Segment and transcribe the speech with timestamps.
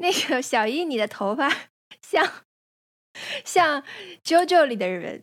[0.00, 1.48] 那个小易，你的头发
[2.00, 2.26] 像
[3.44, 3.82] 像
[4.24, 5.22] JoJo 里的人，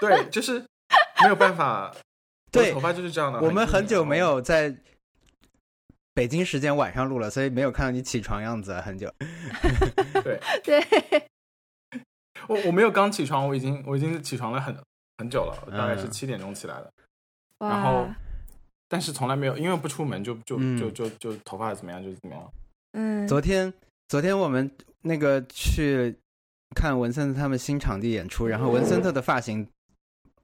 [0.00, 0.64] 对，就是
[1.22, 1.94] 没有办法，
[2.50, 3.40] 对头发就是这样的。
[3.40, 4.76] 我们很久没有在
[6.12, 9.08] 北京时间晚上录了，所以没有看到你起床样子很久。
[10.24, 11.28] 对 对，
[12.48, 14.76] 我我没有刚起床，我已经我已经起床了很
[15.18, 16.92] 很久了，大概是嗯七点钟起来的，
[17.58, 18.08] 哇然后
[18.88, 22.52] 但是从来没有，因为不出门就就嗯就就就头发怎么样就怎么样。
[22.92, 23.72] 嗯，昨天
[24.08, 24.70] 昨天我们
[25.02, 26.16] 那个去
[26.74, 29.66] 看文森特他们新场地演出，然后文森特的发型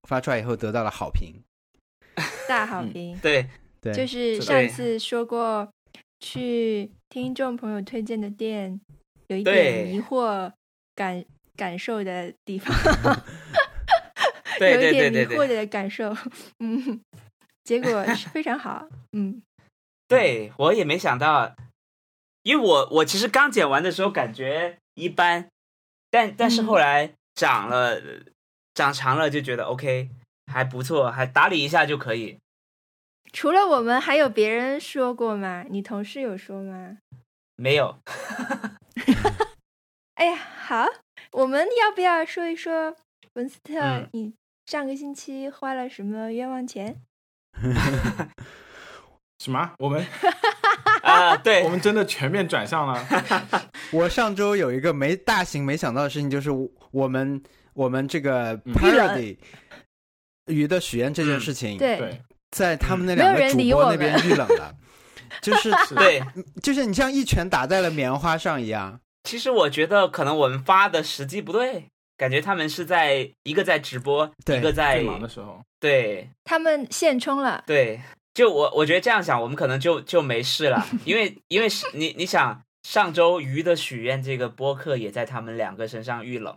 [0.05, 1.35] 发出来以后得到了好评。
[2.49, 3.19] 大好评。
[3.21, 3.49] 对，
[3.81, 5.69] 对，就是是上次说过，
[6.21, 8.81] 去听众朋友推荐的店
[9.27, 10.51] 有一点迷惑
[10.95, 11.25] 感
[11.57, 12.73] 感受的地方，
[14.59, 16.17] 对 有一点迷惑的感受，
[16.61, 17.01] 嗯，
[17.65, 19.43] 结果非常好，嗯，
[20.09, 21.55] 对，我也没想到，
[22.47, 25.49] 因为我我其实刚剪完的时候感觉一般，
[26.13, 28.01] 但但是嗯后来长了、
[28.73, 30.11] 长长了就觉得 OK
[30.47, 32.39] 还不错，还打理一下就可以。
[33.33, 35.65] 除了我们，还有别人说过吗？
[35.69, 36.99] 你同事有说吗？
[37.57, 37.99] 没有，
[40.15, 40.87] 哎呀，好，
[41.33, 42.97] 我们要不要说一说
[43.33, 43.81] 文斯特？
[43.81, 44.33] 嗯你
[44.67, 46.97] 上个星期花了什么冤枉钱？
[49.39, 49.73] 什么？
[49.79, 50.05] 我们
[51.03, 51.63] 啊、对。
[51.65, 53.07] 我，们真的全面转向了？
[53.93, 56.51] 我上周有一个没大型没想到的事情，就是
[56.91, 57.43] 我们
[57.75, 58.75] 我们这个嗯。
[58.75, 59.37] Parody
[60.47, 64.73] 鱼的许愿这件事情，对，对，在他们那两个主人理我播那边们遇冷了，
[65.43, 66.23] 就是是对，
[66.63, 69.01] 就是你像一拳打在了棉花上一样。
[69.25, 76.31] 其实我觉得可能我们发的时机不对，感觉他们是在一个在直播，对一个在最忙的时候，对。
[76.45, 78.01] 他们现充了，对，
[78.37, 86.55] 就我我觉得这样想，我们可能就就没事了，因为因为是你你想上周鱼的许愿这个播客也在他们两个身上遇冷，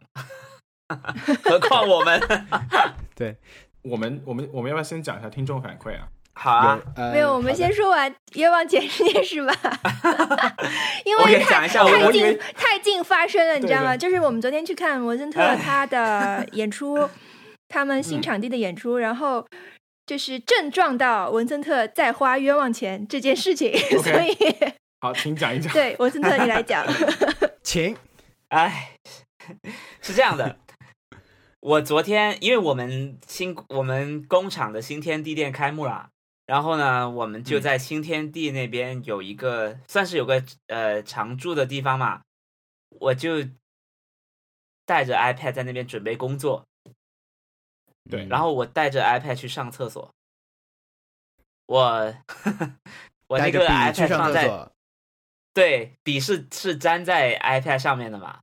[1.45, 2.21] 何况我们
[3.15, 3.37] 对。
[3.81, 6.05] 我们我们我们要不要先讲一下听众反馈啊？
[6.33, 9.53] 好啊，呃没有，我们先说完冤枉钱这件事吧，
[11.05, 13.95] 因为太以讲一下我太近太近发生了，你知道吗？
[13.95, 17.09] 对就是我们昨天去看文森特哎 他的演出，
[17.69, 19.47] 他们嗯新场地的演出，然后
[20.09, 23.71] 就是正撞到文森特在花冤枉钱这件事情，
[24.01, 24.35] 所以
[25.01, 25.69] 好，请讲一讲。
[25.71, 26.83] 对文森特你来讲，
[27.61, 27.95] 请。
[28.47, 28.97] 哎，
[30.01, 30.57] 是这样的，
[31.59, 36.09] 我昨天因为我们新我们工厂的新天地店开幕了，
[36.47, 37.61] 然后呢，我们就嗯。
[37.61, 42.21] 在新天地那边有一个、算是有个呃常住的地方嘛，
[42.99, 43.45] 我就
[44.87, 46.65] 带着 iPad 在那边准备工作，
[48.09, 50.13] 对然后我带着 iPad 去上厕所，
[51.67, 52.15] 我
[53.27, 54.71] 我那个 iPad 放在，
[55.53, 58.41] 对，笔是是粘在 iPad 上面的嘛，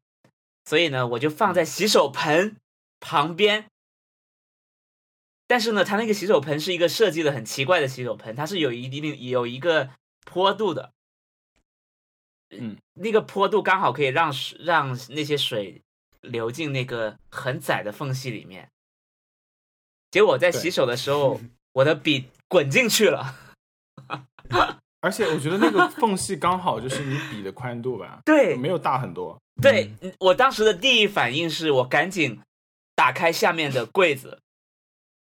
[0.65, 2.57] 所以呢，我就放在洗手盆
[3.01, 3.67] 旁边。
[5.49, 9.91] 但是呢，它那个洗手盆是一个设计的很奇怪的洗手盆，它是有一定有一个
[10.25, 10.93] 坡度的，
[12.51, 15.83] 嗯，那个坡度刚好可以让水让那些水
[16.21, 18.71] 流进那个很窄的缝隙里面。
[20.17, 21.39] 结果我在洗手的时候，
[21.75, 23.37] 我的笔滚进去了。
[25.03, 29.39] 而且我觉得那个缝隙刚好就是你笔的宽度吧， 对，没有大很多。
[29.61, 32.41] 对、我当时的第一反应是我赶紧
[32.95, 34.39] 打开下面的柜子，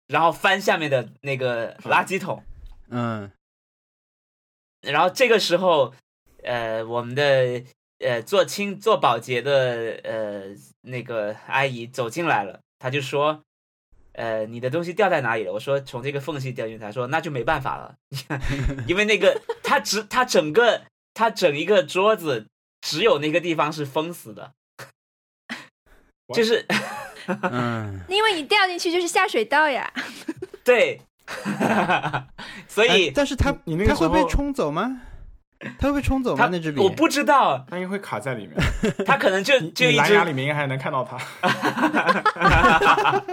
[0.07, 2.41] 然后翻下面的那个垃圾桶，
[2.87, 3.29] 嗯，
[4.79, 5.93] 然后这个时候，
[6.43, 7.61] 呃，我们的
[7.99, 13.43] 呃做清做保洁的呃那个阿姨走进来了，她就说。
[14.17, 15.53] 呃，你的东西掉在哪里了？
[15.53, 16.81] 我说从这个缝隙掉进去。
[16.81, 17.95] 他说那就没办法了，
[18.87, 20.81] 因为那个他只他整个
[21.13, 22.47] 他整一个桌子
[22.81, 24.51] 只有那个地方是封死的，
[26.33, 26.65] 就是
[27.43, 29.93] 嗯， 因为你掉进去就是下水道呀，
[30.63, 30.99] 对，
[32.67, 35.01] 所以哎但是他你那个它会被冲走吗？
[35.79, 36.49] 它会被冲走他吗？
[36.51, 38.55] 那支笔我不知道，它应该会卡在里面，
[39.05, 41.17] 它可能就就一你蓝牙，里面应该还能看到它。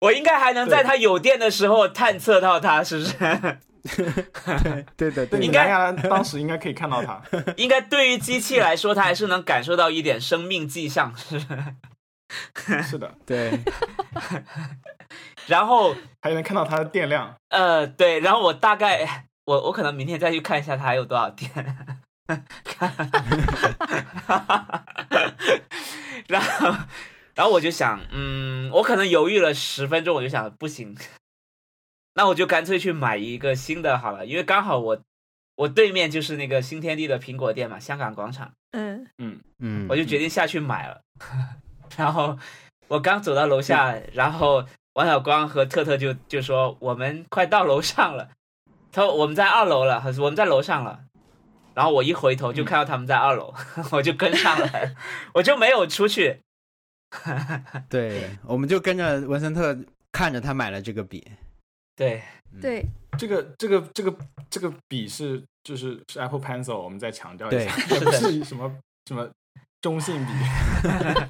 [0.00, 3.14] 我应该还能在对他有电的时候探测到它，是不是？
[4.96, 7.22] 对的，对，对的，你应该当时应该可以看到它。
[7.56, 11.54] 应该对于机器来说，它还是能感受到一点生命迹象，是不
[12.66, 12.82] 是？
[12.82, 13.58] 是的，对，
[15.46, 17.34] 然后还能看到它的电量。
[17.48, 21.50] 呃，对，然后我大概我我可能明天再去看一下它还有多少电。
[26.26, 26.74] 然后，
[27.34, 30.96] 然后我就想，嗯，我可能犹豫了十分钟，我就想不行，
[32.14, 34.98] 那我就干脆去买一个新的好了，因为刚好我
[35.56, 41.02] 我对面就是那个新天地的苹果店嘛，香港广场，嗯嗯，嗯，我就决定下去买了。
[41.98, 42.38] 然后
[42.88, 48.30] 我刚走到楼下，然后王小光和特特就就说我们快到楼上了，
[48.94, 51.00] 他说我们在二楼了，他说我们在楼上了。
[51.74, 53.52] 然后我一回头就看到他们在二楼，
[53.90, 54.94] 我就跟上来了，
[55.34, 56.40] 我就没有出去。
[57.90, 59.76] 对，我们就跟着文森特
[60.12, 61.26] 看着他买了这个笔。
[61.96, 62.22] 对，
[62.62, 62.86] 对，
[63.18, 64.16] 这个这个这个
[64.48, 68.72] 这个笔是就是是 Apple Pencil，我们再强调一下，不是什么
[69.06, 69.28] 什么
[69.80, 70.32] 中性笔，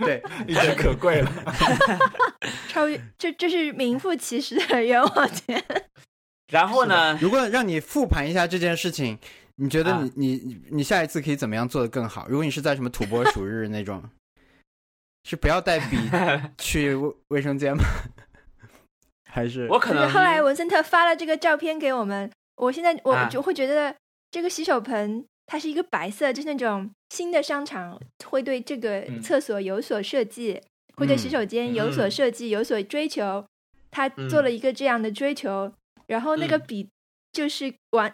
[0.04, 1.32] 对，一点可贵了。
[2.68, 5.64] 超越这这是名副其实的冤枉钱。
[6.52, 9.18] 然后呢，如果让你复盘一下这件事情，
[9.56, 10.10] 你觉得啊。
[10.14, 12.26] 你、你你你下一次可以怎么样做得更好？
[12.28, 14.02] 如果你是在什么土拨鼠日那种，
[15.24, 15.96] 是不要带笔
[16.58, 17.82] 去卫卫生间吗？
[19.30, 19.66] 还是？
[19.68, 23.28] 我可能就是后来文森特发了这个照片给我们，我现在我啊。
[23.28, 23.94] 就会觉得
[24.30, 29.20] 这个洗手盆它是一个白色，就是那种新的商场会对这个嗯。
[29.22, 30.60] 厕所有所设计，
[30.96, 32.10] 会对洗手间有所嗯。
[32.10, 33.44] 设计、有所追求，
[33.90, 34.28] 他嗯。
[34.28, 35.72] 做了一个这样的追求，
[36.06, 36.88] 然后那个嗯笔
[37.32, 38.12] 就是完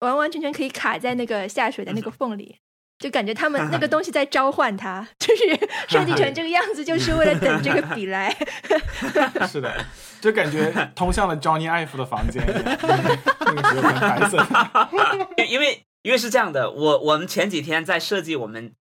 [0.00, 2.56] 完完全全可以卡在那个下水的那个缝里。
[2.98, 5.44] 就感觉他们那个东西在召唤他， 就是
[5.88, 8.28] 设计成这个样子，就是为了等这个笔来。
[9.46, 9.72] 是的，
[10.20, 12.76] 就感觉通向了 Johnny Ive 的房间一样，
[13.38, 14.44] 那个时候很白色。
[15.36, 18.74] 因因为因为是这样的，我我们前几天在设计我们，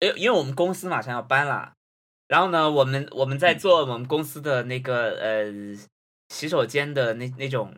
[0.00, 1.74] 因因为我们公司马上要搬了，
[2.26, 5.44] 然后呢，我们我们在做我们公司的那个呃
[6.30, 7.74] 洗手间的那那种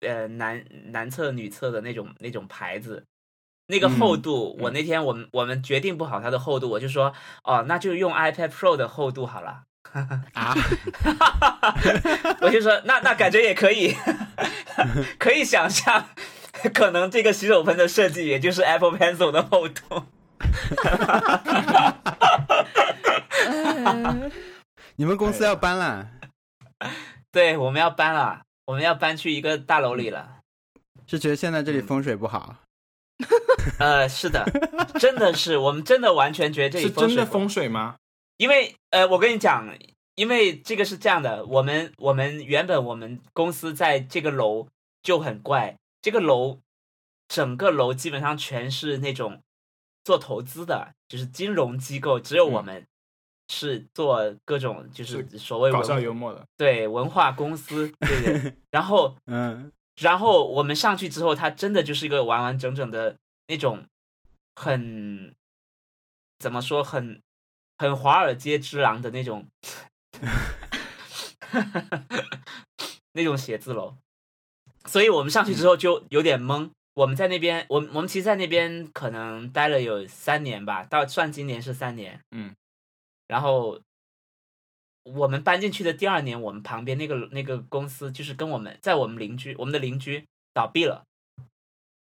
[0.00, 3.04] 呃男男厕女厕的那种那种牌子。
[3.68, 9.64] 那个厚度，嗯我那天我们我们决定不好它的厚度，我就说哦，那就用 iPad Pro 的厚度好了。
[10.34, 10.54] 啊？
[12.42, 13.92] 我就说那那感觉也可以，
[15.18, 16.10] 可以想象，
[16.72, 20.04] 可能这个洗手盆的设计也就是 Apple Pencil 的厚度。
[23.48, 24.30] 嗯
[24.94, 26.08] 你们公司要搬了，
[27.36, 30.38] 对，我们要搬了，我们要搬去一个大楼里了。
[31.06, 32.56] 是觉得现在这里风水不好？
[33.78, 34.42] 呃，是的，
[34.98, 37.96] 真的是，我们真的完全觉得这里是真的风水吗？
[38.38, 39.76] 因为呃，我跟你讲，
[40.14, 44.66] 因为这个是这样的，我们我们原本我们公司在这个楼
[45.02, 46.58] 就很怪，这个楼
[47.28, 49.42] 整个楼基本上全是那种
[50.04, 52.86] 做投资的，就是金融机构，只有我嗯们
[53.48, 59.70] 是做各种就是是所谓搞笑幽默的，对文化公司，对对， 然后嗯，
[60.00, 63.16] 然后我们上去之后，他真的就是一个完完整整的
[63.48, 63.84] 那种
[64.54, 65.34] 很
[66.38, 67.20] 怎么说很
[67.78, 69.46] 很华尔街之狼的那种
[73.12, 73.96] 那种写字楼，
[74.86, 76.70] 所以我们上去之后就有点懵。
[76.94, 82.54] 我们在那边，我们我们其实在那边可能待了有三年吧，到算今年是三年，嗯，
[83.28, 83.80] 然后
[85.02, 91.04] 我们搬进去的第二年，我们旁边那个那个公司就是跟我们在我们邻居，我们的邻居倒闭了，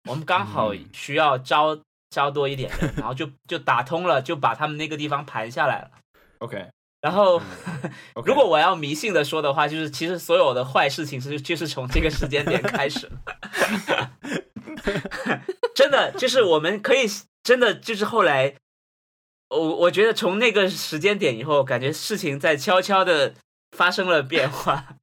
[0.08, 0.88] 我们刚好嗯。
[0.92, 1.80] 需要招
[2.10, 5.90] 招多一点人，然后就就打通了，就把他们那个地方盘下来了。
[6.38, 6.70] OK，
[7.00, 7.40] 然后，
[8.26, 13.10] 如果我要迷信的说的话，就是其实所有的坏事情是就是从这个时间点开始，
[15.74, 17.06] 真的就是我们可以
[17.42, 18.54] 真的就是后来，
[19.52, 23.34] 我我觉得从那个时间点以后，感觉事情在悄悄的
[23.76, 24.96] 发生了变化。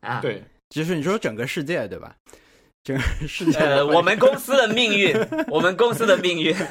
[0.00, 2.14] 啊，对，就是你说整个世界对吧？
[2.84, 5.14] 整个世界呃，我们公司的命运，
[5.48, 6.54] 我们公司的命运，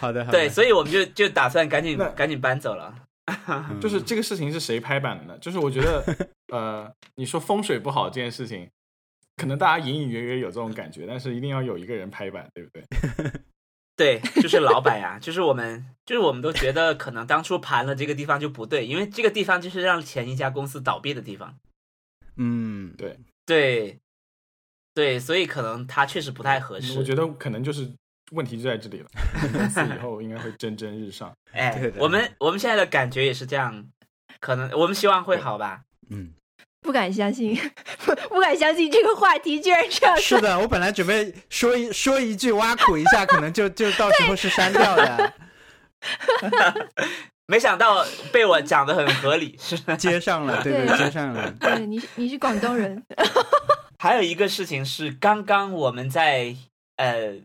[0.00, 2.94] 好的，好的对，所以我们就就打算赶紧赶紧搬走了。
[3.46, 5.38] 嗯就是这个事情是谁拍板的呢？
[5.40, 6.04] 就是我觉得，
[6.52, 8.68] 呃，你说风水不好这件事情，
[9.36, 12.82] 可能大家隐隐约约有这种感觉，但是一定要有一个人拍板，对不对？
[13.96, 21.54] 对，就是老板呀，就是我们，就是我们都觉得可能当初盘了这个地方就不对，因为这个地方就是让前一家公司倒闭的地方。
[22.36, 23.98] 嗯，对，对
[24.94, 26.98] 对，所以可能它确实不太合适。
[26.98, 27.90] 我觉得可能就是
[28.32, 29.06] 问题就在这里了，
[29.52, 31.30] 公司以后应该会蒸蒸日上。
[31.52, 33.86] 哎对，对我们我们现在的感觉也是这样，
[34.40, 35.82] 可能我们希望会好吧。
[36.08, 36.32] 嗯，
[36.82, 37.56] 不敢相信，
[38.04, 45.32] 不不敢相信这个话题居然这样是的，我本来准备说一说一句挖苦一下，可能就就到时候是删掉的，
[47.46, 49.94] 没想到被我讲的很合理，是吧？
[49.96, 53.02] 接上了，对对，接上了，对，你你是广东人，
[53.98, 56.56] 还有一个事情是，刚刚我们在
[56.96, 57.40] 呃，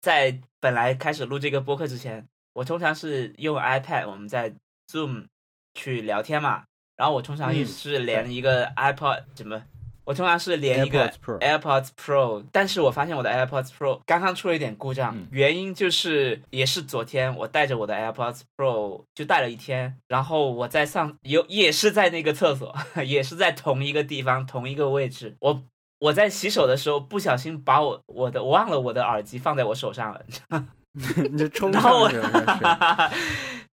[0.00, 4.52] 在本来开始录这个播客之前，我通常是用 iPad，我们在
[4.90, 5.26] Zoom
[5.74, 6.64] 去聊天嘛，
[6.96, 9.62] 然后我通常也嗯是连一个 iPod 怎么
[10.04, 11.08] 我通常是连一个
[11.38, 22.74] AirPods Pro 但是我发现我的 AirPods Pro 刚刚出了一点故障，嗯原因就是也是昨天我带着我的 AirPods Pro 就带了一天，然后我在上有也是在那个厕所，
[23.06, 25.62] 也是在同一个地方同一个位置，我
[26.00, 30.20] 我在洗手的时候不小心把我我的我忘了我的耳机放在我手上了，
[31.30, 33.12] 你就冲然后我上去了，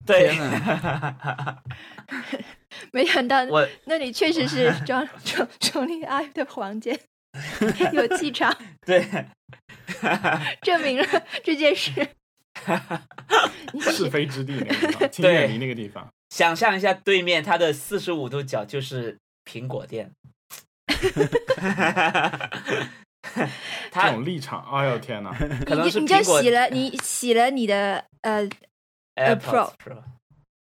[0.06, 0.38] 对！
[2.92, 6.98] 没想到我那里确实是庄庄庄丽阿姨的房间，
[7.92, 9.06] 有气场， 对。
[10.62, 11.06] 证明了
[11.44, 11.90] 这件事。
[13.72, 16.08] 你是非之地那个地方，请远离那个地方。
[16.30, 20.10] 想象一下，对面它的四十五度角就是苹果店。
[23.90, 25.30] 他这种立场，哎呦天哪！
[25.66, 28.48] 可能你你就洗了你洗了你的呃
[29.36, 29.70] Pro，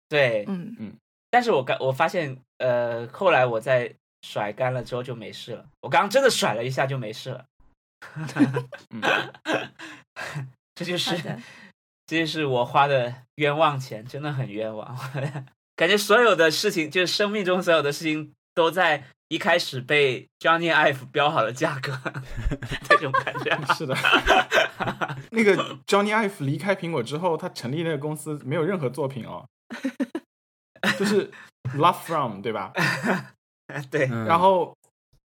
[0.08, 0.96] 对，嗯
[1.34, 5.66] 但是我刚我发现，呃，后来我在甩干了之后就没事了。
[5.80, 7.44] 我刚刚真的甩了一下就没事了。
[8.94, 9.02] 嗯，
[10.76, 11.20] 这就是
[12.06, 14.96] 这就是我花的冤枉钱，真的很冤枉。
[15.74, 21.98] 感觉所有的事情，就是生命中所有的事情，都在一开始被 Johnny Ive 标好了价格，
[22.88, 23.74] 这种感觉。
[23.74, 23.96] 是的。
[25.30, 29.44] 那个 Johnny Ive 离开苹果之后，他成立那个公司没有任何作品哦，
[30.98, 31.30] 就是
[31.76, 32.72] Love From 对吧？
[33.90, 34.24] 对，嗯。
[34.26, 34.76] 然后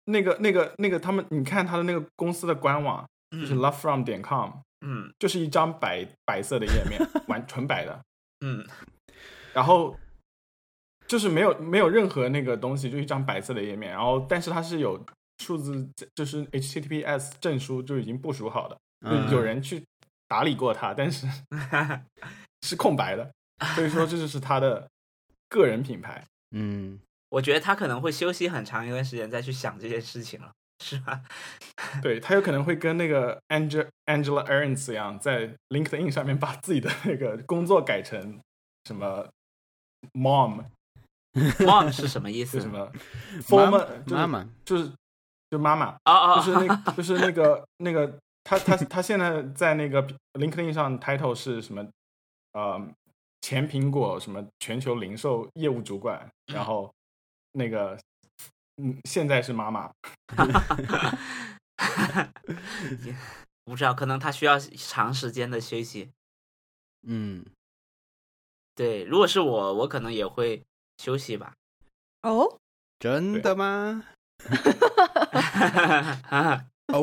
[0.05, 3.59] 那个那个那个他们，你看他的那个公司的官网就是嗯。
[3.59, 4.51] lovefrom 点 com，
[4.85, 5.11] 嗯。
[5.19, 7.99] 就是一张白白色的页面，完纯白的，
[8.45, 8.65] 嗯。
[9.53, 9.97] 然后
[11.07, 15.03] 就是没有没有任何那个东西，就一张白色的页面，然后但是它是有
[15.39, 19.27] 数字，就是 HTTPS 证书就已经部署好的，嗯。
[19.29, 19.83] 就有人去
[20.27, 21.27] 打理过它，但是
[22.61, 23.31] 是空白的，
[23.75, 24.87] 所以说这就是它的
[25.49, 26.23] 个人品牌。
[26.51, 26.99] 嗯，
[27.29, 30.51] 我觉得他可能会休息很长一段时间再去想这些事情了，
[30.83, 31.21] 是吧？
[32.01, 38.39] 对他有可能会跟那个 Angela Angela Ahrens 一样，在 LinkedIn 上面把自己的那个工作改成
[38.85, 39.27] 什么
[40.13, 42.57] mom，Mom 是什么意思？
[42.57, 44.91] 是什么妈 former 就是妈妈，就是
[45.49, 50.01] 就妈妈，啊啊，就是那就是那个那个他他他现在在那个
[50.33, 51.85] LinkedIn 上 title 是什么？
[52.53, 52.81] 呃，
[53.47, 56.93] 前苹果什么全球零售业务主管，然后
[57.53, 57.97] 那个
[58.75, 59.89] 嗯，现在是妈妈，
[63.63, 66.11] 不知道，可能他需要长时间的休息。
[67.07, 67.45] 嗯，
[68.75, 70.61] 对，如果是我，我可能也会
[70.97, 71.53] 休息吧。
[72.23, 72.59] 哦，
[72.99, 74.03] 真的吗？
[76.91, 76.99] 哦，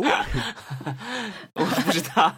[1.54, 2.36] 我不知道。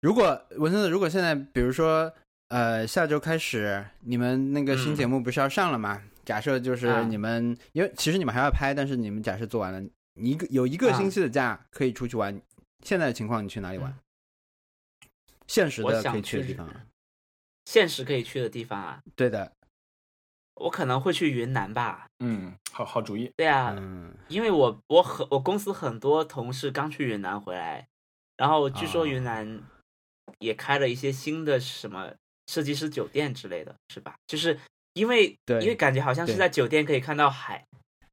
[0.00, 2.12] 如果文森特，如果现在比如说
[2.48, 6.02] 呃下周开始，你们那个新节目不是要上了吗？
[6.24, 9.80] 假设就是啊你们，因为其实你们还要拍，但是你们假设做完了，
[10.14, 12.40] 你一个有一个啊星期的假可以出去玩。
[12.84, 13.96] 现在的情况，你去哪里玩？
[15.46, 16.68] 现实的可以去的地方。
[17.64, 19.50] 现实可以去的地方啊，对的，
[20.54, 22.06] 我可能会去云南吧。
[22.20, 27.88] 嗯，好好主意，对啊，嗯，因为我我很我公司很多同事刚去云南回来，
[28.36, 29.60] 然后据说啊云南
[30.38, 32.12] 也开了一些新的什么
[32.46, 34.14] 设计师酒店之类的，是吧？
[34.26, 34.58] 就是
[34.94, 37.64] 因为对因为感觉好像是在酒店可以看到海，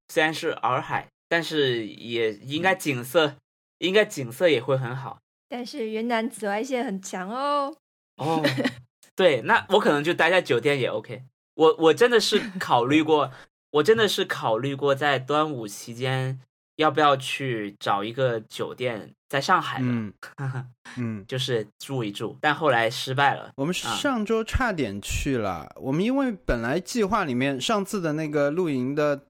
[0.09, 3.35] 虽然是洱海，但是也应该景色、
[3.79, 7.75] 应该景色也会很好但是云南紫外线很强哦。
[8.17, 8.43] 哦。
[9.15, 11.21] 对，那我可能就待在酒店也 OK。
[11.53, 13.31] 我我真的是考虑过，
[13.69, 16.39] 我真的是考虑过在端午期间
[16.77, 20.13] 要不要去找一个酒店在上海的，嗯
[20.97, 23.51] 嗯，就是住一住，但后来失败了。
[23.55, 25.71] 我们上周差点去了。
[25.75, 29.27] 我们因为本来计划里面上次的那个露营的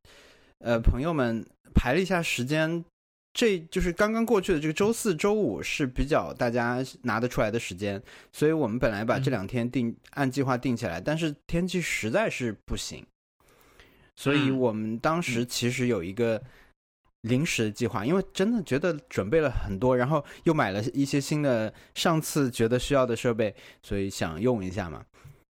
[0.59, 2.83] 呃朋友们排了一下时间，
[3.33, 13.05] 这就是刚刚过去的这个周四周五是比较大家拿得出来的时间，所以我们本来把这两天定、按计划定起来，但是天气实在是不行，
[14.15, 16.41] 所以嗯我们当时其实有一个。
[17.24, 25.03] 临时的计划，因为真的觉得准备了很多，然后又买了一些新的上次觉得需要的设备，所以想用一下嘛。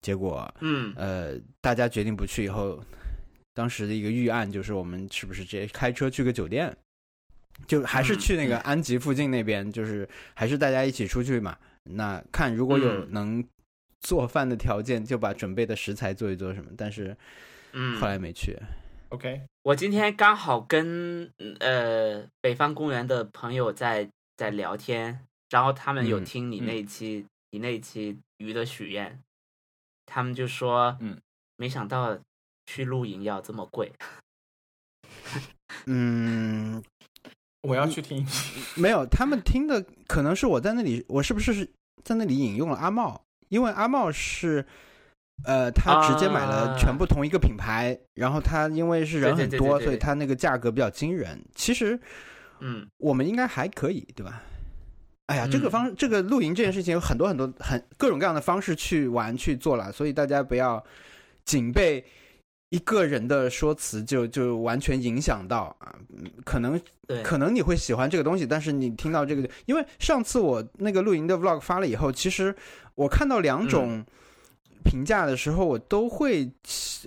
[0.02, 2.82] 结果嗯，呃，大家决定不去以后，
[3.54, 6.76] 当时的一个预案就是我们是不是直接开车去个酒店，
[7.66, 11.56] 就还是去那个安吉附近那边，就是还是大家一起出去嘛。
[11.84, 13.44] 那看如果有嗯能
[14.00, 16.70] 做饭的条件，就把准备的食材做一做什么。
[16.76, 17.16] 但是
[17.72, 18.56] 嗯后来没去。
[19.12, 29.20] OK，我今天刚好跟呃北方公园的朋友在在聊天，然后他们有嗯听你嗯那一期、你那一期鱼的许愿，
[30.06, 31.20] 他们就说，嗯，
[31.56, 32.18] 没想到
[32.64, 33.92] 去露营要这么贵。
[35.84, 36.82] 嗯，
[37.60, 38.26] 我要去听。
[38.76, 41.70] 没有，他们听的可能是我在那里，我是不是
[42.02, 43.22] 在那里引用了阿茂？
[43.50, 44.64] 因为阿茂是，
[45.44, 51.42] 呃，他直接买了全部同一个品牌，然后他因为是人很多，所以他那个价格比较惊人。
[51.54, 51.98] 其实，
[52.60, 54.42] 嗯，我们应该还可以，对吧？
[55.26, 60.82] 哎呀，这个方这个露营这件事情有很多很多很各种各样的方式去玩去做了，所以大家不要
[61.44, 62.04] 仅被
[62.68, 65.94] 一个人的说辞就就完全影响到啊，
[66.44, 66.78] 可能
[67.24, 72.54] 可能你会喜欢这个东西，但是你听到这个，因为上次我那个露营的 vlog 发了以后，其实
[72.94, 74.04] 我看到两种
[74.82, 76.50] 评价的时候，我都会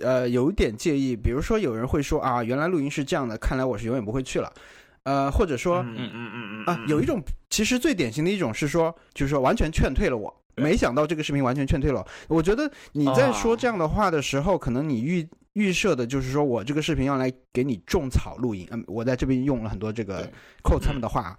[0.02, 4.52] 呃有点介意，比如说有人会说啊，原来露营是这样的，看来我是永远不会去了。
[5.04, 12.04] 呃，或者说，嗯嗯嗯嗯啊，有一种其实最典型的一种是说，就是说完全劝退了我，没想到这个视频完全劝退了。
[12.26, 18.66] 我觉得你在说这样的话的时候，可能你预预设的就是说我这个视频要来给你种草录音。
[18.72, 20.28] 嗯，我在这边用了很多这个
[20.64, 21.38] quote 他们的话，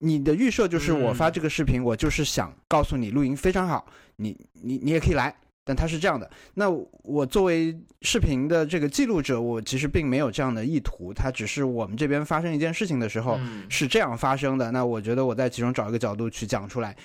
[0.00, 5.32] 你的预设就是我发这个视频，我就是想告诉你录音非常好，你你你也可以来。
[5.68, 6.70] 但他是这样的，那
[7.02, 14.72] 我作为视频的这个记录者，我其实并没有这样的意图，它只是我们这边发生一件事情的时候是这样发生的。
[14.72, 16.96] 那我觉得我在其中找一个角度去讲出来，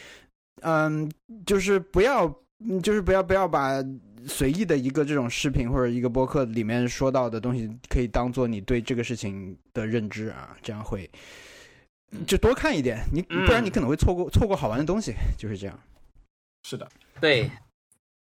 [0.62, 1.12] 嗯，
[1.46, 2.26] 就是不要，
[2.82, 3.84] 就是不要不要把
[4.26, 11.10] 随意的一个这种视频或者一个播客里面说到的东西，可以当做你对这个事情的认知啊，这样会
[12.26, 15.78] 就多看一点，你不然你可能会错过错过好玩的东西，就是这样。
[16.64, 16.88] 是的，
[17.20, 17.52] 对。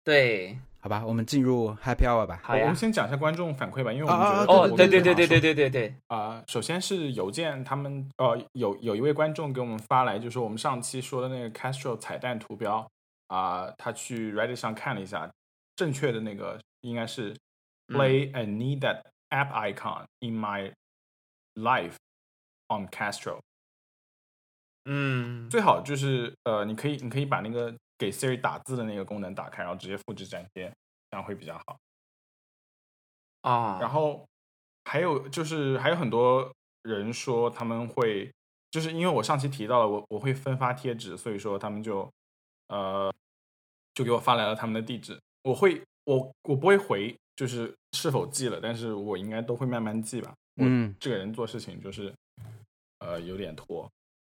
[0.05, 2.41] 对，好吧，我们进入 Happy Hour 吧。
[2.43, 12.85] 好我们先讲一下观众反馈吧，因为我们觉得哦，对对对对对对对对啊，首先是邮件，他们呃有有一位观众给我们发来，就是我们上期说的那个 Castro 彩蛋图标
[13.29, 15.31] 啊，他去 Reddit 上看了一下，
[15.77, 17.33] 正确的那个应该是
[17.87, 20.73] Play and need that app icon in my
[21.55, 21.95] life
[22.67, 23.39] on Castro。
[24.87, 27.73] 嗯，最好就是呃，你可以你可以把那个。
[28.03, 30.69] 给 Siri 打字的那个功能打开，然后直接复制粘贴，
[31.09, 31.79] 这样会比较好。
[33.43, 34.27] 啊，然后
[34.87, 38.29] 还有就是还有很多人说他们会，
[38.73, 42.11] 就是因为我上期提到了我我会分发贴纸，所以说他们就
[42.67, 43.15] 呃
[43.95, 45.17] 就给我发来了他们的地址。
[45.45, 50.35] 我会我我不会回，就是是否寄了，但是我应该都会慢慢寄吧。
[50.57, 52.13] 嗯，这个人做事情就是
[52.99, 53.89] 呃有点拖，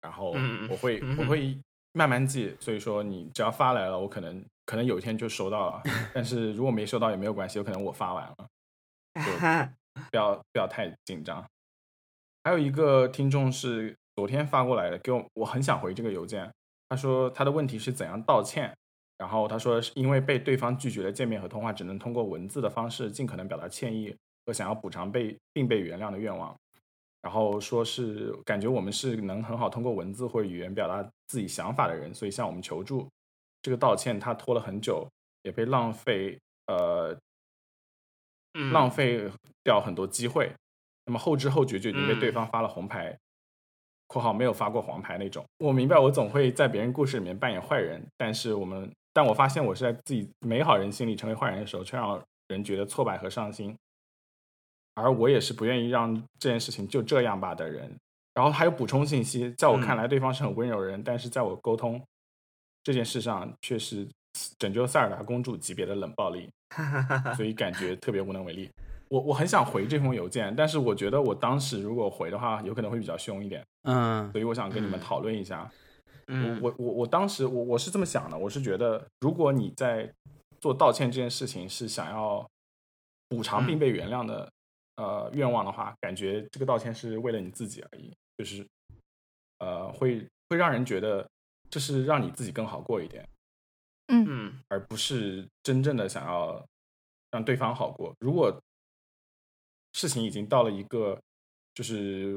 [0.02, 1.58] 然后嗯我会我会。
[1.96, 5.82] 慢慢寄，所以说你只要发来了，我可能可能有一天就收到了。
[6.12, 8.48] 但是如果没收到也没有关系，有可能我发完了，
[10.10, 11.42] 不要不要太紧张。
[12.42, 16.50] 还有一个听众是昨天发过来的，给我我很想回这个邮件。
[16.88, 18.76] 他说他的问题是怎样道歉，
[19.16, 26.54] 然后他说是因为被对方拒绝了见面和通话，只能通过文字的方式尽可能表达歉意和想要补偿被并被原谅的愿望。
[27.24, 33.08] 然后说是感觉我们是能很好通过文字或者语言表达自己想法的人，所以向我们求助。
[33.62, 35.08] 这个道歉他拖了很久，
[35.42, 37.18] 也被浪费，呃，
[38.70, 39.30] 浪费
[39.62, 40.52] 掉很多机会。
[41.06, 43.18] 那么后知后觉就已经被对方发了红牌
[44.06, 45.42] （括号没有发过黄牌那种）。
[45.60, 53.74] 我明白，我总会在别人故事里面扮演坏人，但是我们，但我发现我是在自己美好人心里成为坏人的时候，却让人觉得挫败和伤心。
[54.94, 57.94] 而我也是不愿意让这件事情就这样吧的人。
[58.32, 62.02] 然后还有补充信息，在我看来，对方是很温柔的人，但是在我沟通
[62.82, 64.08] 这件事上，却是
[64.58, 66.50] 拯救塞尔达公主级别的冷暴力，
[67.36, 68.68] 所以感觉特别无能为力。
[69.06, 73.64] 我我很想回这封邮件，但是我觉得我当时如果回的话，有可能会比较凶一点。
[73.82, 75.70] 嗯，所以我想跟你们讨论一下。
[76.26, 80.12] 嗯，我我我当时我我是这么想的，我是觉得如果你在
[80.60, 82.44] 做道歉这件事情是想要
[83.28, 84.50] 补偿并被原谅的。
[84.96, 88.66] 呃，愿望的话，感觉这个道歉是为了你自己而已，就是，
[89.58, 91.28] 呃，会会让人觉得
[91.68, 93.28] 这是让你自己更好过一点，
[94.08, 94.24] 嗯。
[94.28, 96.64] 嗯，而不是真正的想要
[97.30, 98.14] 让对方好过。
[98.20, 98.56] 如果
[99.94, 101.20] 事情已经到了一个
[101.74, 102.36] 就是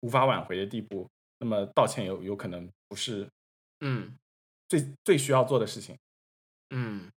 [0.00, 3.28] 无法挽回的地步，那么道歉有有可能不是
[3.80, 4.16] 嗯。
[4.68, 5.96] 最最需要做的事情，
[6.70, 7.10] 嗯，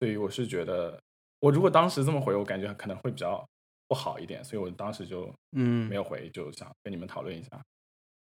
[0.00, 1.00] 所以我是觉得，
[1.38, 3.48] 我如果当时这么回，我感觉可能会比较。
[3.86, 7.62] 不好一点，所以我当时就嗯没有回，就想跟你们讨论一下，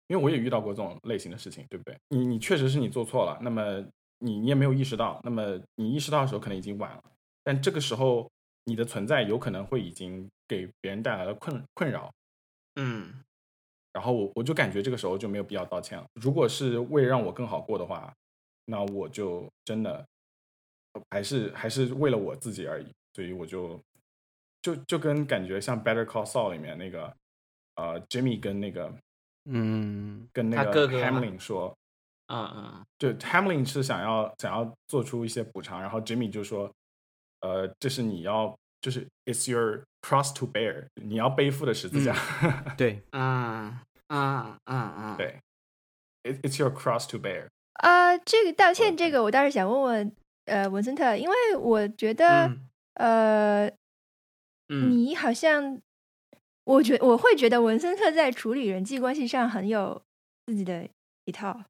[0.08, 1.98] 因为我也遇到过这种类型的事情，对不对？
[2.10, 3.86] 你你确实是你做错了，那么
[4.20, 7.04] 你你也没有意识到，那么你意识到的时候可能已经晚了，
[7.44, 8.30] 但这个时候
[8.66, 12.12] 你的存在有可能会已经给别人带来了困困扰，
[12.76, 13.14] 嗯，
[13.94, 16.06] 然后我我就感觉这个时候就没有必要道歉了。
[16.16, 18.12] 如果是为了让我更好过的话，
[18.66, 20.06] 那我就真的
[21.12, 23.80] 还是还是为了我自己而已，所以我就。
[24.64, 27.14] 就就跟感觉像《Better Call Saul》里面那个
[27.76, 28.92] 呃 Jimmy 跟那个
[29.44, 31.78] 嗯跟那他哥哥吗 Hamlin 说，
[32.28, 36.72] 啊啊就 Hamlin 是想要想要做出一些补偿，然后 Jimmy 就说，
[37.42, 42.16] 呃，这是你要就是 It's your cross to bear，你要背负的十字架，
[42.78, 45.40] 对，啊啊啊啊，对
[46.24, 47.48] ，It it's your cross to bear。
[47.82, 52.70] 呃，这个道歉，这个我倒是想问问呃文森特，因为我觉得、嗯。
[52.96, 53.72] 呃
[54.70, 55.82] 嗯你好像，
[56.64, 60.02] 我觉我会觉得文森特在处理人际关系上很有
[60.46, 60.88] 自己的
[61.26, 61.64] 一套，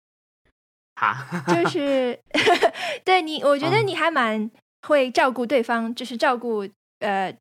[0.96, 2.20] 哈，就是
[3.04, 4.50] 对你，我觉得嗯你还蛮
[4.88, 6.68] 会照顾对方，就是照顾
[7.00, 7.36] 呃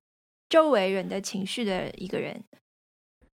[0.48, 2.42] 周围人的情绪的一个人。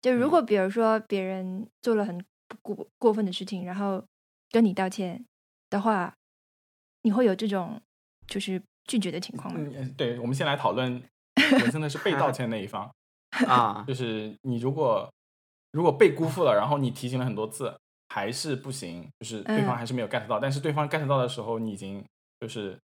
[0.02, 2.24] 就如果比如说别人做了很
[2.62, 4.04] 过过分的事情，然后
[4.52, 5.24] 跟你道歉
[5.70, 6.14] 的话，
[7.04, 7.82] 你会有这种
[8.28, 9.60] 就是拒绝的情况吗？
[9.76, 11.02] 嗯，对，我们先来讨论
[11.62, 12.90] 文森特是被道 歉那一方，
[13.48, 15.10] 啊就是你如果
[15.72, 17.76] 如果被辜负了，然后你提醒了很多次
[18.10, 22.04] 还是不行，就是对方嗯还是没有 get 到，但是对方 get 到的时候，你已经
[22.40, 22.78] 就是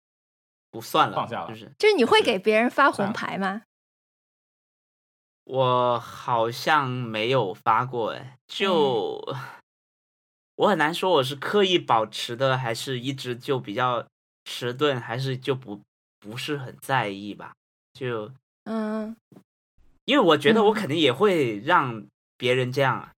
[0.70, 3.62] 不算了，放下了就是就是你会给别人发红牌吗？
[5.44, 9.18] 我好像没有发过，哎，就、
[10.57, 14.07] 我很难说我是刻意保持的，还是一直就比较
[14.44, 15.81] 迟钝，还是就不
[16.18, 17.54] 不是很在意吧？
[17.94, 18.31] 就
[18.68, 19.16] 嗯。
[20.04, 23.12] 因为我觉得我嗯肯定也会让别人这样啊，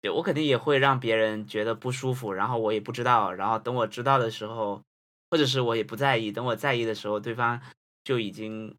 [0.00, 4.82] 对我肯定也会让别人觉得不舒服，然后我也不知道，然后等我知道的时候，
[5.30, 7.60] 或者是我也不在意，等我在意的时候，对方
[8.04, 8.76] 就已经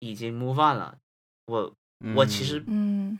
[0.00, 0.98] 已经 move on 了。
[1.46, 1.74] 我
[2.16, 3.18] 我其实嗯。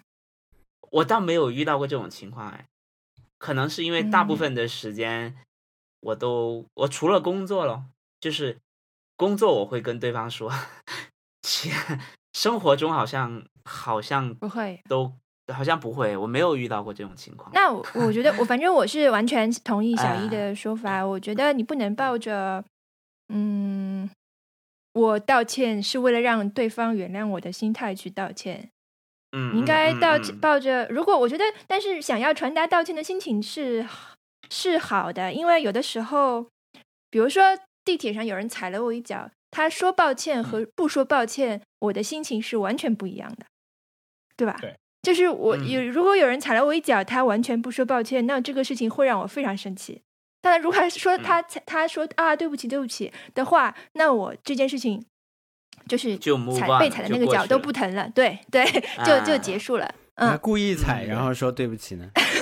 [0.90, 2.66] 我倒没有遇到过这种情况哎，
[3.38, 4.38] 可能是因为大部嗯。
[4.38, 5.34] 分的时间
[6.00, 7.84] 我都我除了工作咯，
[8.20, 8.58] 就是
[9.16, 10.52] 工作我会跟对方说，
[11.42, 11.70] 其
[12.32, 14.80] 生活中好像好像不会。
[14.88, 15.12] 都
[15.52, 17.50] 好像不会，我没有遇到过这种情况。
[17.52, 21.02] 那我我觉得我反正我是完全同意小哎一的说法。
[21.02, 22.64] 我觉得你不能抱着
[23.28, 24.08] 嗯，
[24.94, 28.70] 我道歉是为了让对方原谅我的心态去道歉。
[29.36, 33.86] 嗯，你应该道嗯嗯抱着，如果我觉得，但是想要传达道歉的心情是
[34.50, 36.46] 是好的，因为有的时候，
[37.10, 37.42] 比如说
[37.84, 43.46] 地铁上有人踩了我一脚，他说抱歉和不说抱歉，我的心情是完全不一样的，
[44.36, 44.56] 对吧？
[44.60, 50.02] 对，就是我嗯有，如果有人踩了我一脚，他完全不说抱歉，那这个事情会让我非常生气。
[50.40, 55.04] 但如果他说嗯他他说啊对不起对不起的话，那我这件事情
[55.86, 58.64] 就是踩被踩的那个脚都不疼了，对对，
[59.04, 59.94] 就就啊结束了。
[60.16, 62.08] 他嗯，故意踩，嗯然后说对不起呢？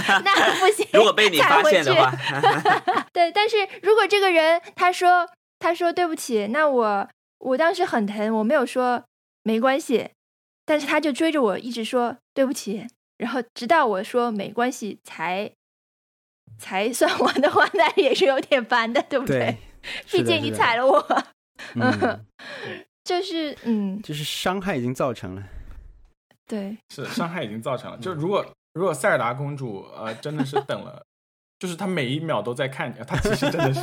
[0.24, 0.86] 那不行。
[0.92, 2.00] 如果被你发现的去。
[2.00, 2.12] 话，
[3.12, 5.28] 对，但是如果这个人他说
[5.58, 9.04] 他说对不起，那我我当时很疼，我没有说
[9.42, 10.10] 没关系，
[10.64, 12.86] 但是他就追着我一直说对不起，
[13.18, 15.50] 然后直到我说没关系才
[16.58, 19.56] 才算完的话，那也是有点烦的，对不对，
[20.10, 21.24] 毕竟你踩了我，
[21.74, 22.24] 嗯，
[23.04, 25.42] 就是嗯，就是伤害已经造成了。
[26.46, 27.96] 对，是伤害已经造成了。
[27.98, 28.44] 就如果
[28.74, 31.04] 如果塞尔达公主呃真的是等了，
[31.58, 33.80] 就是她每一秒都在看你，她其实真的是。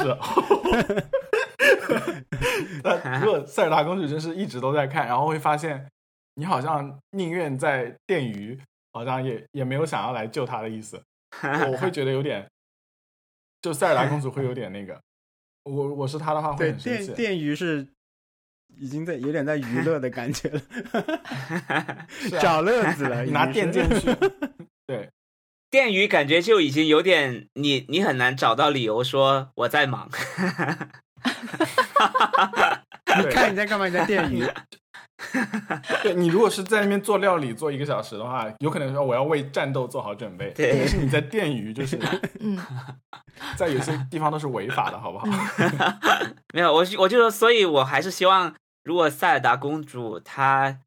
[2.84, 5.88] 那如果塞尔达公主真是一直都在看，然后会发现
[6.36, 8.60] 你好像宁愿在电鱼，
[8.94, 11.02] 好像也也没有想要来救她的意思，
[11.44, 12.50] 我会觉得有点，
[13.62, 15.00] 就塞尔达公主会有点那个，
[15.64, 17.06] 我我是她的话会，很生气。
[17.08, 17.88] 电电鱼是
[18.78, 20.62] 已经在有点在娱乐的感觉了，
[22.40, 23.24] 找乐子了。
[23.26, 24.16] 你拿电是剑去，
[24.90, 25.12] 对，
[25.70, 30.10] 电鱼感觉就已经有点你你很难找到理由说我在忙。
[33.18, 33.86] 你看你在干嘛？
[33.86, 34.44] 你在电鱼。
[36.02, 40.50] 对你如果是在那边做料理做一个小时的话，有可能说我要为战斗做好准备。
[40.54, 42.00] 对但是你在电鱼，就是
[42.40, 42.58] 嗯
[43.56, 45.28] 在有些地方都是违法的，好不好？
[46.52, 50.80] 没有，我我就说，所以我还是希望，如果塞尔达公主她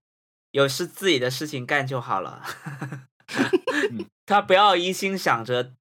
[0.51, 2.43] 有是自己的事情干就好了，
[4.27, 5.73] 她不要一心想着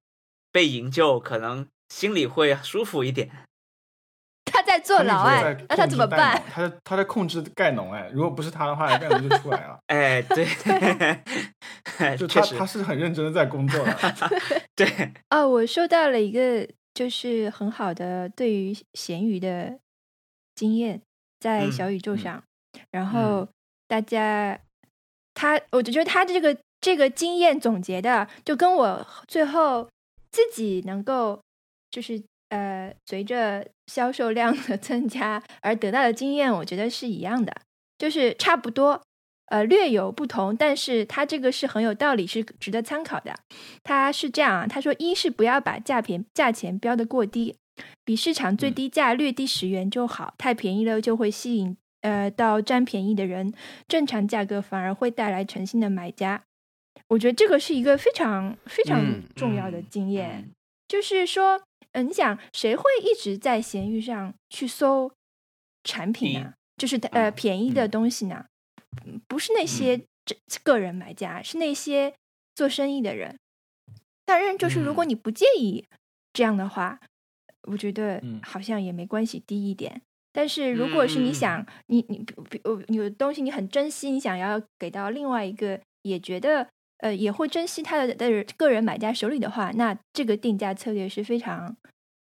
[0.50, 3.30] 被营救，可能心里会舒服一点。
[4.44, 6.42] 他在坐牢哎那他怎么办？
[6.52, 9.78] 他在他在控制盖农哎，如果不是他的话， 盖农就出来了。
[9.86, 10.44] 哎，对，
[12.18, 13.96] 就确实他他是很认真的在工作的。
[14.74, 14.86] 对，
[15.30, 19.78] 哦，我收到了一个就是很好的对于咸鱼的
[20.54, 21.00] 经验，
[21.40, 22.44] 在嗯小宇宙嗯上，
[22.90, 23.48] 然后
[23.88, 24.58] 大家
[25.32, 29.88] 他，我就觉得他这个这个经验总结的，就跟我最后
[30.30, 31.40] 自己能够
[31.90, 37.54] 就是呃随着销售量的增加而得到的经验，我觉得是一样的。
[37.98, 39.00] 就是差不多，
[39.46, 43.32] 呃，略有不同，但是它这个是很有道理，是值得参考的。
[43.84, 47.54] 它是这样啊，他说，一是不要把价便价钱标的过低，
[48.04, 53.54] 比市场最低价略低十元就好，太便宜了就会吸引呃到占便宜的人，
[53.86, 56.42] 正常价格反而会带来诚信的买家。
[57.12, 60.38] 我觉得这个是一个非常非常嗯重要的嗯经验。
[60.38, 60.50] 嗯
[60.88, 65.12] 就是说，嗯、你想谁会一直在闲鱼上去搜
[65.84, 66.54] 产品呢？
[66.78, 68.46] 就是呃嗯便宜的嗯东西呢？
[69.04, 72.14] 嗯不是那些这个人买家，是那些
[72.54, 73.38] 做生意的人。
[74.24, 75.84] 当然，就是如果嗯你不介意
[76.32, 76.98] 这样的话，
[77.68, 80.00] 我觉得嗯好像也没关系，低一点。
[80.32, 86.68] 但是如果是你想，你你比比呃有的东西你很珍惜，你想要给到另外一个也觉得
[87.02, 91.76] 呃也会珍惜他的的个人买家手里的话，那这个定价策略是非常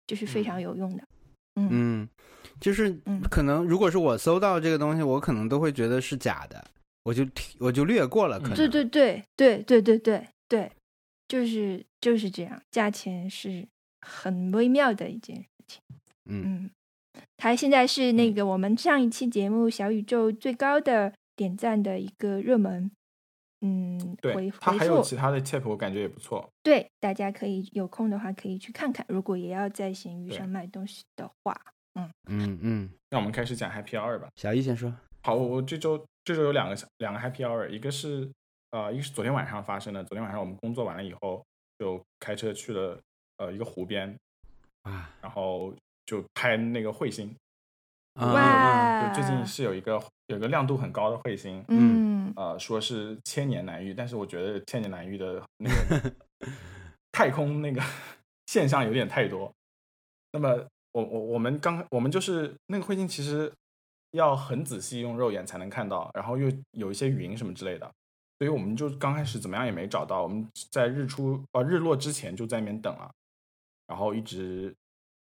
[0.05, 1.03] 就是非常嗯有用的。
[1.55, 2.09] 嗯嗯，
[2.61, 6.63] 就是嗯可能如果是我搜到这个东西，我可能都会觉得是假的，
[7.03, 7.25] 我就
[7.59, 8.39] 我就略过了。
[8.39, 10.71] 可能对对对对对对对对，
[11.27, 13.67] 就是就是这样，价钱是
[14.01, 15.81] 很微妙的一件事情。
[16.29, 16.69] 嗯嗯，
[17.37, 22.91] 它现在是那个我们上一期节目小宇宙最高的点赞的一个热门。
[23.61, 26.47] 嗯，对回，它还有其他的 tip，我感觉也不错。
[26.61, 29.05] 对，大家可以有空的话可以去看看。
[29.09, 31.59] 如果也要在闲鱼上卖东西的话，
[31.95, 34.29] 嗯嗯嗯，那我们开始讲 Happy Hour 吧。
[34.35, 34.93] 小易先说。
[35.23, 38.31] 好，我我这周这周有两个两个 Happy Hour，一个是
[38.69, 40.03] 呃，一个是昨天晚上发生的。
[40.03, 41.43] 昨天晚上我们工作完了以后，
[41.79, 42.99] 就开车去了
[43.37, 44.15] 呃一个湖边，
[44.83, 45.73] 啊然后
[46.05, 47.35] 就拍那个彗星。
[48.17, 56.13] 啊哇就最近是有一个有一个亮度很高的彗星，嗯呃，说是千年难遇，但是我觉得千年难遇的那个
[57.13, 57.81] 太空那个
[58.47, 59.51] 现象有点太多。
[60.33, 60.49] 那么
[60.91, 63.51] 我我我们刚我们就是那个彗星，其实
[64.11, 67.89] 要很仔细用肉眼才能看到，然后又有一些云什么之类的，
[68.39, 70.23] 所以我们就刚开始怎么样也没找到。
[70.23, 73.09] 我们在日出呃日落之前就在那边等了，
[73.87, 74.73] 然后一直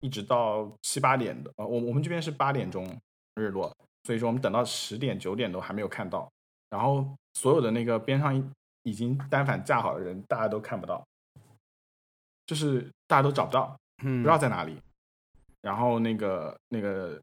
[0.03, 2.85] 一直到七八点的，呃，我我们这边是八点钟
[3.35, 6.29] 日落，所以说我们等到十点九点都还没有看到。
[6.69, 11.01] 然后所有的那个边上已经单反架好的人，大家都看不到，
[12.45, 14.77] 就是大家都找不到，嗯，不知道在哪里。
[15.61, 17.17] 然后那个那个，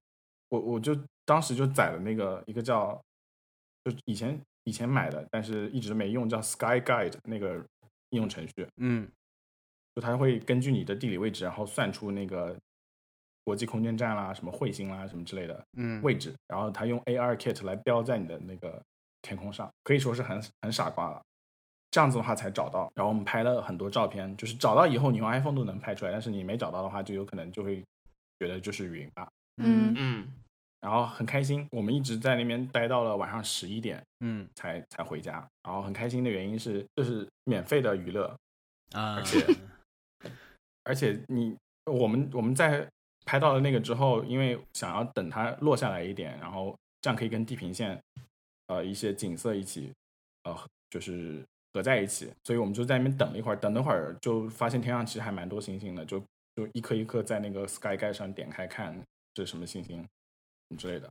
[0.48, 2.98] 我我就当时就载了那个一个叫，
[3.84, 7.56] 就以前以前买的，但是一直没用，叫 Sky Guide 那个
[8.08, 9.06] 应用程序，嗯
[9.94, 12.56] 就它会根据你的地理位置，然后算出那个
[13.50, 18.80] 国际空间站啦、什么彗星啦、什么之类的嗯位置，然后他用 AR kit 来标在你的那个
[19.22, 21.20] 天空上，可以说是很很傻瓜了。
[21.90, 27.82] 这样子的话才找到，然后我们拍了很多照片，就是找到以后你用 iPhone 都能拍出来，但是你没找到的话，就有可能就会
[28.38, 29.28] 觉得就是云吧。
[29.56, 30.28] 嗯嗯
[30.80, 35.44] 然后很开心，我们一直在那边待到了晚上十一点嗯才才回家。
[35.64, 38.32] 然后很开心的原因是，就是免费的娱乐，
[38.92, 39.44] 啊而且
[40.84, 42.88] 而且你我们我们在
[43.30, 47.96] 拍到了那个之后，因为想要等它落下来一点，然后这样可以跟地平线
[48.66, 49.92] 呃一些景色一起
[50.42, 51.40] 呃就是
[51.72, 56.18] 合在一起，所以我们就在那边等了一会儿，等了会儿就发现天上其实还蛮多星星的，就
[56.56, 59.00] 就一颗一颗在那个 Sky 盖上点开看
[59.32, 60.04] 这是什么星星
[60.76, 61.08] 之类的，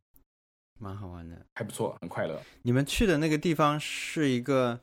[0.78, 1.38] 蛮好玩的。
[1.56, 2.38] 还不错，很快乐。
[2.64, 4.82] 你们去的那个地方是一个，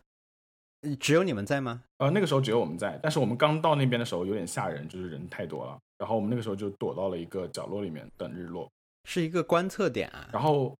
[0.80, 1.84] 呃只有你们在吗？
[1.98, 5.78] 呃，那个时候只有我们在，但是我们刚到那边的时候有点吓人，就是人太多了。
[5.98, 8.70] 然后我们那个时候就躲到了一个角落里面等日落，
[9.04, 10.28] 是一个观测点啊。
[10.32, 10.76] 然后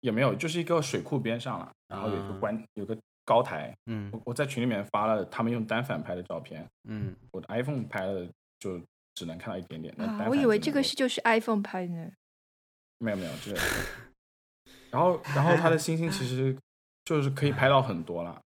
[0.00, 8.26] 也没有，就是一个水库边上了，然后有一个啊观有个高台，嗯我我在群里面发了他们用单反拍的照片，嗯，我的 iPhone 拍的
[8.58, 8.80] 就
[9.14, 9.94] 只能看到一点点。
[10.00, 12.10] 啊，我以为这个是就是 iPhone 拍的呢。
[12.98, 13.60] 没有没有 这个，
[14.90, 16.56] 然后然后它的星星其实
[17.04, 18.40] 就是可以拍到很多了，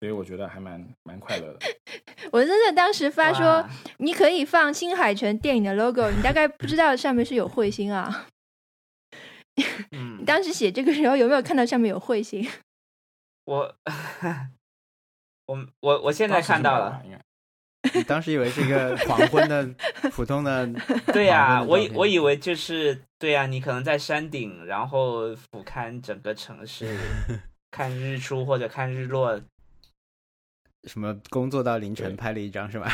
[0.00, 1.58] 所以我觉得还蛮蛮快乐的。
[2.32, 3.64] 我真的当时发说
[3.98, 8.26] 你可以放新海诚电影的 logo，你大概不知道上面是有彗星啊。
[9.90, 12.48] 嗯 你，当时写这个时候有没有看到上面有彗星？
[13.44, 13.74] 我
[15.46, 17.02] 我我我现在看到了
[17.94, 19.68] 你当时以为是一个黄昏的
[20.12, 20.66] 普通的，
[21.12, 26.96] 对呀、我以我以为就是对呀、你可能在山顶，然后俯瞰整个城市，
[27.70, 29.40] 看日出或者看日落。
[30.84, 32.88] 什么工作到凌晨拍了一张是吧？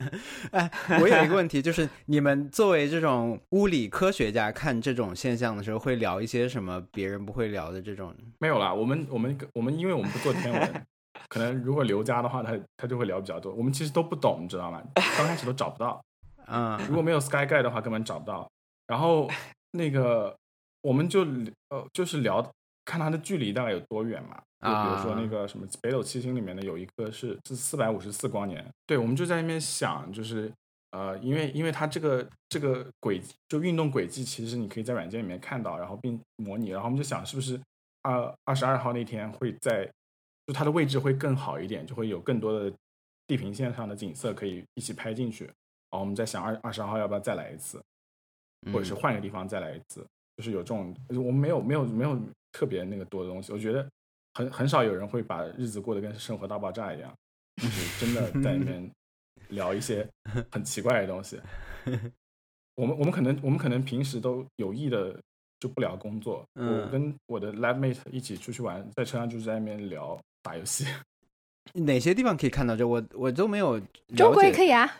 [0.52, 0.70] 哎，
[1.00, 8.14] 我有一个问题，就是你们作为这种物理科学家看这种现象的时候，会聊一些什么别人不会聊的这种？
[8.38, 10.86] 没有啦，我们我们我们因为我们不做天文，
[11.28, 13.52] 可能如果刘家的话，他他就会聊比较多。
[13.52, 14.82] 我们其实都不懂，你知道吗？
[15.18, 16.02] 刚开始都找不到，
[16.46, 18.50] 嗯如果没有 Sky Guide 的话，根本找不到。
[18.86, 19.28] 然后
[19.72, 20.34] 那个
[20.80, 21.26] 我们就
[21.68, 22.40] 呃就是聊
[22.86, 24.40] 看它的距离大概有多远嘛。
[24.58, 30.50] 就比如说那个什么北斗七星里面的有一颗是是四百五十四光年，对，我们就在那边想，就是
[30.92, 37.60] 呃，因为因为它这个这个轨就运动轨迹，其实你可以在软件里面看到，然后并模拟，然后我们就想是不是
[38.02, 39.88] 二二十二号那天会在
[40.46, 42.74] 就它的位置会更好一点，就会有更多的
[43.26, 45.44] 地平线上的景色可以一起拍进去。
[45.44, 45.52] 然
[45.92, 47.80] 后我们在想二二十二号要不要再来一次，
[48.72, 50.04] 或者是换个地方再来一次，
[50.36, 52.18] 就是有这种我们没有没有没有
[52.56, 53.86] 特别那个多的东西，我觉得。
[54.38, 57.10] 很很少有人会把日子过得跟《生活大爆炸》一样，
[57.56, 58.90] 就是真的在里面
[59.48, 60.06] 聊一些
[60.50, 61.40] 很奇怪的东西。
[62.76, 65.18] 我们我们可能我们可能平时都有意的
[65.58, 66.44] 就不聊工作。
[66.52, 70.84] 我跟我的 lab mate 一起出去玩，在车上就是在那边聊打游戏。
[71.72, 72.86] 哪些地方可以看到这？
[72.86, 73.80] 我我都没有。
[74.14, 74.98] 中国也可以啊，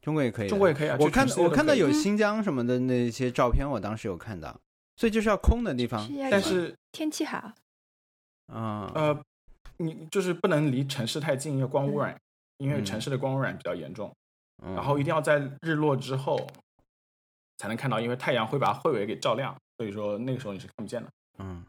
[0.00, 0.96] 中国也可以，中国也可以啊。
[1.00, 4.60] 我看我看到有新疆什么的那些照片，我当时有看到。
[5.00, 7.50] 所以就是要空的地方，但是天气好。
[8.52, 9.24] 啊呃，
[9.78, 12.14] 你就是不能离城市太近，因为光污染，
[12.58, 14.14] 因为城市的光污染比较严重。
[14.62, 16.46] 然后一定要在日落之后
[17.56, 21.10] 才能看到，因为太阳会把彗尾给照亮，所以说那个时候你是看不见的。
[21.38, 21.64] 嗯，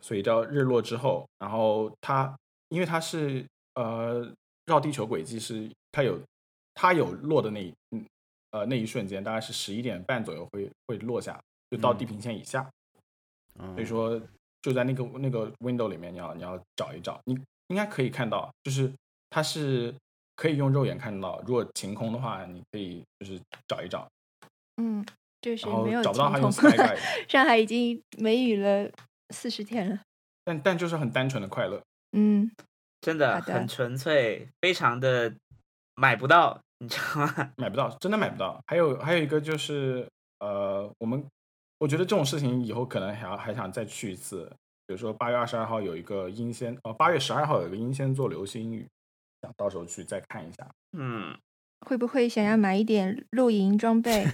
[0.00, 2.32] 所以叫日落之后，然后它
[2.68, 4.32] 因为它是呃
[4.66, 6.20] 绕地球轨迹是它有
[6.74, 8.06] 它有落的那一嗯
[8.52, 12.68] 呃那一瞬间，大概是十一点半左右会会落下，就到地平线以下。
[13.74, 14.20] 所以说。
[14.62, 18.92] 就在那个那个 window 里面，你要你要找一找，你应该可以看到，就是
[19.30, 19.94] 它是
[20.34, 21.40] 可以用肉眼看到。
[21.46, 24.08] 如果晴空的话，你可以就是找一找。
[24.78, 25.06] 嗯，
[25.40, 26.98] 就是没有找不到它用 sky guide。
[27.30, 28.90] 上海已经梅雨了
[29.32, 30.00] 四十天了，
[30.42, 31.80] 但但就是很单纯的快乐。
[32.10, 32.50] 嗯，
[33.00, 35.32] 真的很纯粹，非常的
[35.94, 37.52] 买不到，你知道吗？
[37.56, 38.60] 买不到，真的买不到。
[38.66, 40.08] 还有还有一个就是
[40.40, 41.24] 呃，我们。
[41.78, 44.50] 我觉得这种事情以后可能还要还想再去一次，
[44.86, 48.88] 比如说八月二十二号有一个英仙，呃，八月十二号有一个英仙座流星雨，
[49.42, 50.66] 想到时候去再看一下。
[50.96, 51.36] 嗯，
[51.86, 54.24] 会不会想要买一点露营装备？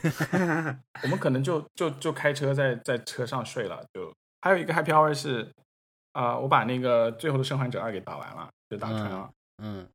[1.02, 3.84] 我们可能就就就开车在在车上睡了。
[3.92, 5.52] 就还有一个 happy hour 是，
[6.12, 9.30] 啊，我把那个最后的生还者二给打完了，就打穿了。
[9.58, 9.88] 嗯，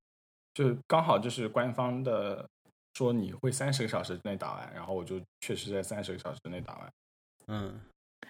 [0.53, 2.45] 就刚好就是官方的
[2.93, 6.91] 说你会三十个小时之内打完，然后我就确实在三十个小时之内打完。
[7.47, 7.79] 嗯，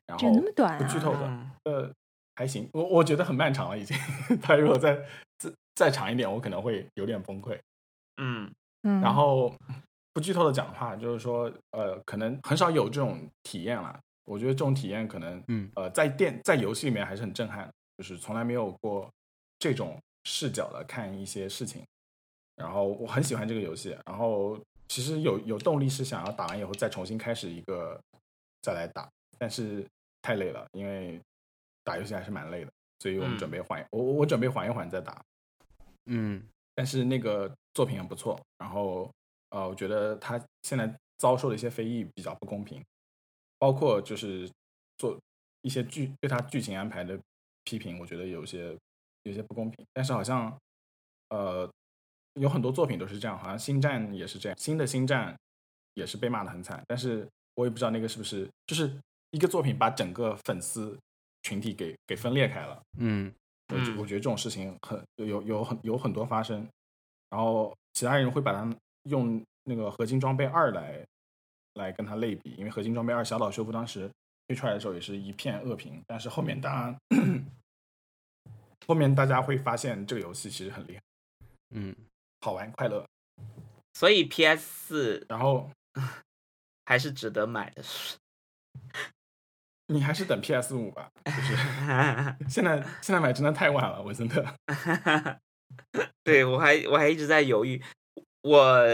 [0.06, 1.92] 然后那么短，不剧透的，呃，
[2.36, 3.98] 还行，我我觉得很漫长了，已经。
[4.42, 4.96] 他如果再
[5.40, 7.60] 再再长一点，我可能会有点崩溃。
[8.22, 8.52] 嗯
[8.84, 9.02] 嗯。
[9.02, 9.54] 然后
[10.14, 14.00] 不剧透的讲话，就是说，呃，可能很少有这种体验了。
[14.26, 19.10] 我觉得这种体验可能，嗯，呃，在电在游戏里面还是很震撼，就是从来没有过
[19.58, 21.84] 这种视角的看一些事情。
[22.56, 28.00] 然后我很喜欢这个游戏，然后其实有有动力是想要打完以后再重新开始一个。
[28.62, 29.86] 再来打，但是
[30.22, 31.22] 太累了，因为
[31.84, 35.24] 打游戏还是蛮累的，所以我们准备缓，我我准备缓一缓再打。
[36.08, 36.44] 嗯，
[36.76, 39.10] 但是那个作品很不错，然后
[39.52, 42.84] 呃，我觉得他现在遭受的一些非议比较不公平，
[43.58, 44.50] 包括就是
[44.98, 45.18] 做
[45.62, 47.18] 一些剧对他剧情安排的
[47.64, 48.78] 批评，我觉得有些
[49.24, 49.86] 有些不公平。
[49.94, 50.58] 但是好像
[51.30, 51.70] 呃
[52.34, 55.38] 有很多作品都是这样，好像星战也是这样，新的星战
[55.94, 57.26] 也是被骂的很惨，但是。
[57.58, 58.92] 我也不知道那个是不是就是
[59.32, 60.96] 一个作品把整个粉丝
[61.42, 62.80] 群体给给分裂开了。
[63.00, 63.34] 嗯，
[63.70, 66.68] 我我觉得这种事情很有有很有很多发生，
[67.32, 68.72] 然后其他人会把它
[69.10, 71.04] 用那个合金装备二来
[71.74, 74.08] 来跟它类比，因为合金装备二小岛修复当时
[74.48, 77.00] 推出来的时候也是一片恶评，但是后面大家
[78.86, 81.02] 后面大家会发现这个游戏其实很厉害，
[81.72, 81.96] 嗯，
[82.42, 83.04] 好玩快乐，
[83.96, 85.72] 所以 PS 四然后。
[86.88, 87.84] 还是值得买的，
[89.94, 91.12] 你还是等 PS 五吧。
[91.26, 91.58] 就是
[92.50, 94.58] 现在现在买真的太晚了，我真的。
[96.24, 97.84] 对我还我还一直在犹豫，
[98.42, 98.88] 我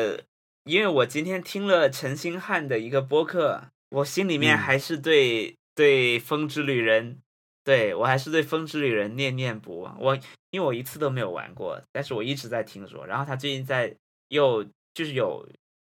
[0.63, 7.21] 因为我今天听了陈星汉的一个播客，我心里面还是对对风之旅人，
[7.63, 9.95] 对我还是对风之旅人念念不忘。
[10.01, 10.15] 我
[10.49, 13.05] 因为我一次都没有玩过，但是我一直在听说。
[13.05, 13.95] 然后他最近在
[14.29, 14.63] 又
[14.95, 15.47] 就是有。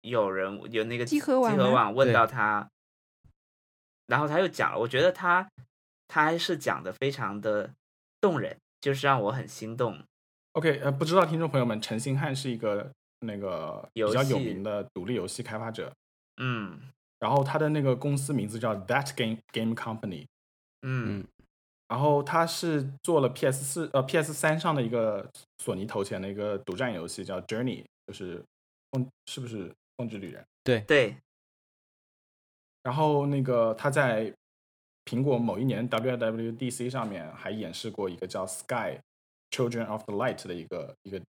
[0.04, 2.70] 有人有那个集合网问到他，
[4.08, 5.50] 然后他又讲了，我觉得他
[6.08, 7.72] 他还是讲的非常的
[8.20, 9.98] 动人，就是让我很心动。
[10.52, 12.92] OK，呃，不知道听众朋友们，陈星汉是一个
[13.22, 15.92] 那个比较有名的独立游戏开发者，
[16.36, 16.80] 嗯，
[17.20, 20.26] 然后他的那个公司名字叫 That Game Game Company，
[20.82, 21.26] 嗯，
[21.88, 25.26] 然后他是做了 PS 四呃 PS 三上的一个
[25.60, 28.44] 索尼投钱的一个独占游戏叫 Journey，就是
[28.92, 29.74] 嗯，是不是？
[29.98, 30.82] 风之旅人，对。
[30.82, 31.16] 对，
[32.82, 34.34] 然后那个他在
[35.06, 39.00] 苹果某一年 WWDC 上面还演示过一个叫 Sky
[39.52, 41.22] Children of the Light 的一个一个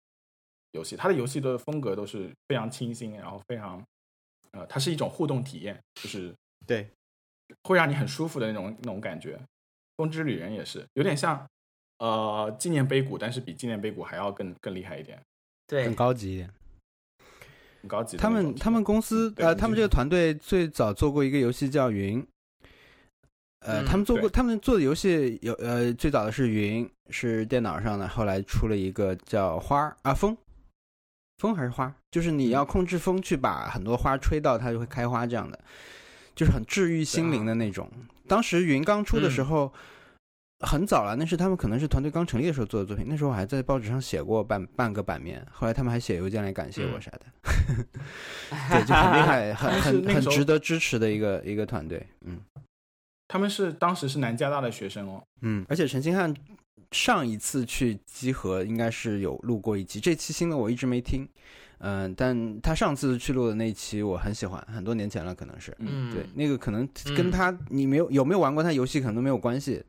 [0.72, 3.84] 游戏，它的游戏的风格都是非常清新，然后非常
[4.52, 6.34] 呃，它是一种互动体验，就是
[6.66, 6.88] 对，
[7.64, 9.38] 会让你很舒服的那种那种感觉。
[9.96, 10.86] 风之旅人也是。
[10.94, 11.46] 有点像
[11.98, 15.20] 呃纪念碑谷，但是比纪念碑谷还要更更厉害一点，
[15.66, 15.84] 对。
[15.84, 16.50] 更，高级一点。
[17.82, 18.30] 很高级他。
[18.30, 22.24] 们他们公司呃，他们这个团队最早做过一个游戏叫云，
[23.60, 30.34] 呃，嗯他们做过他们做的游戏有呃最早的是云，是电脑上的，后来出了一个叫花儿啊风，
[31.38, 35.58] 风还是花，就是你要控制风去把很多花吹到它就会开花这样的，
[36.34, 37.90] 就是很治愈心灵的那种。
[38.26, 39.72] 当时云刚出的时候。
[40.62, 43.04] 很早了，那是他们可能是团队刚成立的时候做的作品。
[43.08, 47.20] 那时候我还在报纸上写过半半个版面，后来他们还写邮件来感谢我嗯啥的。
[48.70, 52.06] 对，就很厉害，很 很很值得支持的一个一个团队。
[52.24, 52.40] 嗯
[53.28, 56.34] 他们是当时是南加大的学生哦，嗯，而且陈星汉
[56.90, 61.26] 上一次去集合应该是有录过一期，这期新的我一直没听。
[61.84, 65.74] 嗯、但他上次去录的那一期我很喜欢，很多年前了，可能是。
[65.78, 69.82] 嗯，对，那个可能跟他、你没有有没有玩过他游戏可能都没有关系，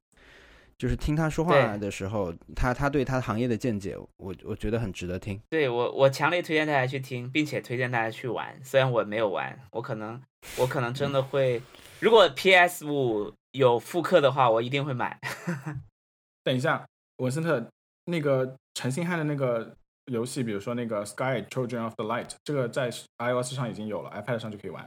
[0.83, 5.39] 就是听他说话的时候，他他对他行业的见解，我我觉得很值得听。
[5.49, 8.59] 对我，我强烈推荐大家去听，并且推荐大家去玩。
[8.61, 10.21] 虽然我没有玩，我可能
[10.57, 11.61] 我可能真的会，
[12.01, 15.17] 如果 PS 五有复刻的话，我一定会买。
[16.43, 16.85] 等一下，
[17.19, 17.65] 文森特，
[18.07, 19.73] 那个陈星汉的那个
[20.11, 24.85] 游戏，比如说那个 Sky Children of the Light，这个在 iOS 上已经有了，iPad 上就可以玩。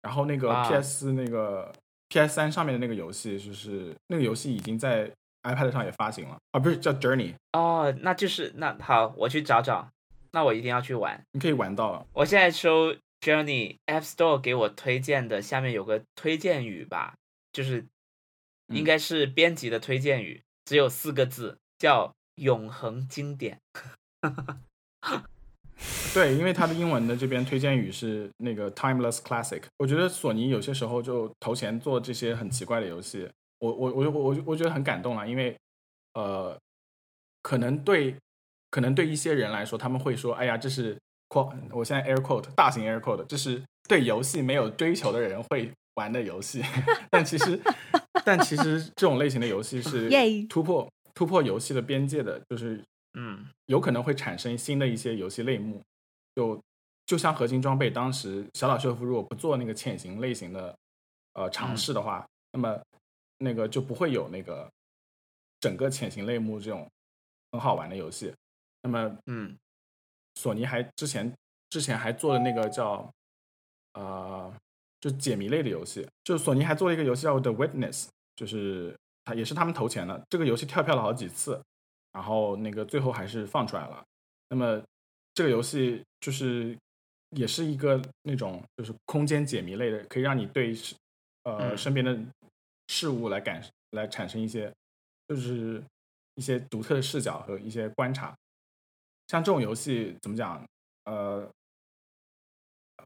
[0.00, 1.70] 然后那个啊 PS 那个、
[2.08, 5.10] PS 三上面的那个游戏，就是那个游戏已经在
[5.44, 9.88] iPad 上也发行了啊，不是叫 Journey，哦，那就是那好，我去找找，
[10.32, 11.22] 那我一定要去玩。
[11.32, 12.06] 你可以玩到了。
[12.12, 17.14] 我现在搜 Journey App Store 给我推荐的，下面有个推荐语吧，
[17.52, 17.86] 就是
[18.68, 23.60] 嗯应该是编辑的推荐语，只有四个字，叫“永恒经典
[26.14, 29.62] 对，因为它的英文的这边推荐语是那个 Timeless Classic。
[29.78, 33.28] 我觉得索尼有些时候就投钱做这些很奇怪的游戏，
[33.72, 35.56] 我我我我我我觉得很感动了，因为
[36.14, 36.56] 呃，
[37.42, 38.16] 可能对
[38.70, 40.98] 可能对一些人来说，他们会说，哎呀，这是
[41.28, 46.62] quote，我现在 air quote 大型 air quote，这是对游戏没有追求的人会玩的游戏。
[47.10, 47.60] 但其实，
[48.24, 50.10] 但其实这种类型的游戏是
[50.48, 52.82] 突破突破游戏的边界的，就是”。
[53.16, 55.80] 嗯有可能会产生新的一些游戏类目。
[56.34, 56.60] 就
[57.06, 60.74] 就像核心装备当时小岛秀夫如果不做那个潜行类型的
[61.34, 62.76] 呃尝试的话，那么
[63.44, 64.68] 那个就不会有那个
[65.60, 66.90] 整个潜行类目这种
[67.52, 68.32] 很好玩的游戏。
[68.82, 69.56] 那么嗯
[70.34, 71.32] 索尼还之前
[71.70, 73.08] 之前还做了那个叫
[73.92, 74.52] 呃
[75.00, 81.62] 就解谜类的游戏，就索尼还做了一个游戏叫 The Witness，就是它也是他们投钱的，这个游戏跳票了好几次，
[82.12, 84.02] 然后那个最后还是放出来了。
[84.48, 84.82] 那么
[85.34, 86.76] 这个游戏就是
[87.30, 90.74] 也是一个那种就是空间解谜类的，可以让你对
[91.44, 92.18] 呃嗯身边的
[92.88, 94.72] 事物来感来产生一些
[95.28, 95.82] 就是
[96.34, 98.36] 一些独特的视角和一些观察。
[99.28, 100.64] 像这种游戏怎么讲？
[101.04, 101.48] 呃，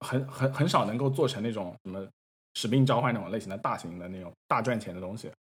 [0.00, 2.08] 很很很少能够做成那种什么
[2.54, 5.30] 使命召唤那种类型的大型的那种大赚钱的东西，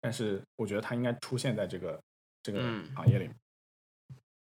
[0.00, 2.00] 但是我觉得它应该出现在这个
[2.42, 3.36] 这个嗯行业里面。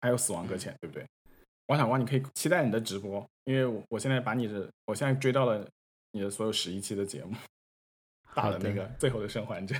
[0.00, 1.04] 还有死亡搁浅，对不对？
[1.66, 5.66] 王小光，你可以期待你的直播，因为我我现在把你的，我现在追到了
[6.12, 7.34] 你的所有十一期的节目，
[8.36, 9.74] 打了那个最后的生还者，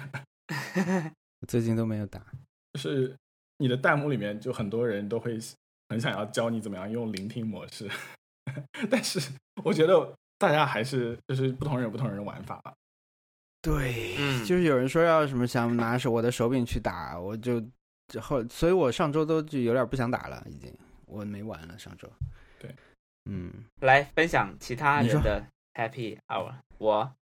[1.41, 2.25] 我 最近都没有打。
[2.73, 3.15] 就是
[3.59, 5.39] 你的弹幕里面就很多人都会
[5.91, 7.87] 很想要教你怎么样用聆听模式，
[8.91, 9.21] 但是
[9.63, 12.73] 我觉得大家还是就是不同人有不同人的玩法吧。
[13.61, 17.61] 对，嗯就是有人说要什么想拿手我的手柄去打，我就
[18.09, 20.73] 之后，所以我上周都就有点不想打了，已经
[21.05, 22.11] 我没玩了上周。
[22.59, 22.75] 对，
[23.31, 23.53] 嗯，
[23.83, 25.45] 来分享其他人的
[25.75, 26.55] Happy Hour。
[26.79, 27.15] 我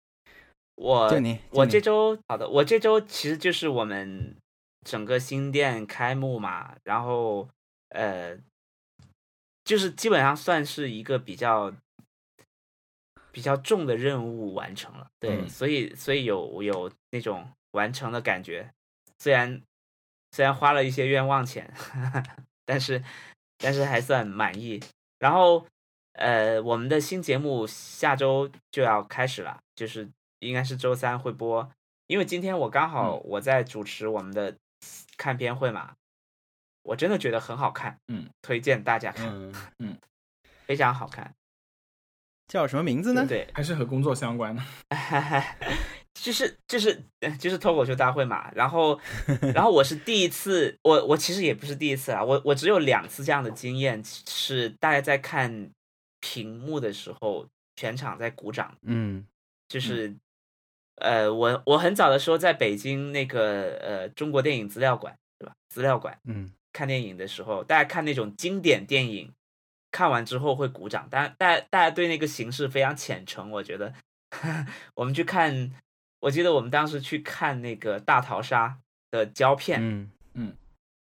[0.77, 1.11] 我
[1.51, 4.37] 我这周好的，我这周其实就是我们
[4.85, 7.49] 整个新店开幕嘛，然后
[7.91, 8.37] 呃，
[9.64, 11.72] 就是基本上算是一个比较
[13.31, 15.49] 比较重的任务完成了，对，嗯。
[15.49, 18.70] 所以所以有有那种完成的感觉，
[19.18, 19.62] 虽然
[20.33, 21.72] 虽然花了一些冤枉钱，
[22.66, 23.03] 但是
[23.59, 24.81] 但是还算满意。
[25.18, 25.66] 然后
[26.12, 30.09] 呃，我们的新节目下周就要开始了，就是
[30.45, 31.70] 应该是周三会播，
[32.07, 34.57] 因为今天我刚好我在主持我们的
[35.16, 35.95] 看片会嘛，
[36.82, 39.28] 我真的觉得很好看，嗯，推荐大家看，
[39.78, 39.99] 嗯，
[40.66, 41.34] 非常好看。
[42.47, 43.24] 叫什么名字呢？
[43.26, 44.62] 对，还是和工作相关的。
[46.12, 47.03] 就是就是
[47.40, 49.01] 就是脱口秀大会嘛，然后
[49.55, 55.70] 然后我是第一次，我我其实也不是第一次啊，我我只有两次这样的经验，是大家在看
[56.20, 59.26] 屏幕的时候，全场在鼓掌，嗯
[59.68, 60.14] 就是
[60.97, 65.53] 呃，我我很早的时候在北京那个呃中国电影资料馆对吧？
[65.68, 69.32] 资料馆嗯看电影的时候，大家看那种经典电影，
[69.90, 73.92] 看完之后会鼓掌，大家大家大家对那个形式非常虔诚，我觉得。
[74.97, 75.70] 我们去看，
[76.18, 78.76] 我记得我们当时去看那个大逃杀
[79.12, 80.57] 的胶片，嗯嗯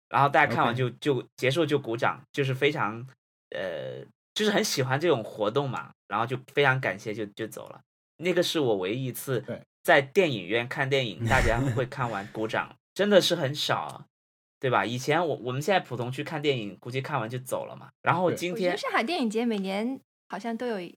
[0.10, 3.08] 然后大家看完就就结束就鼓掌，就是非常
[3.52, 4.04] 呃，
[4.34, 7.80] 就是很喜欢这种活动嘛，然后就非常感谢就就走了。
[8.18, 14.06] 那个是我唯一一次对在电影院看电影，大家会看完鼓掌，真的是很少啊，
[14.60, 14.86] 对吧？
[14.86, 17.92] 以前我我们现在普通去看电影，估计看完就走了嘛。
[18.02, 20.92] 然后今天上海电影节每年好像都有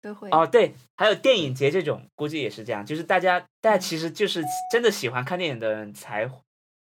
[0.00, 6.28] 都会哦，对，还有电影节这种，估计也是这样，就是大家大家其实就是真的喜欢看电影的人才，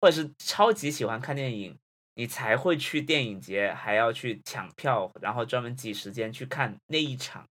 [0.01, 1.77] 或者是超级喜欢看电影，
[2.15, 7.47] 你才会去电影节，还要去抢票，然后专门挤时间去看那一场，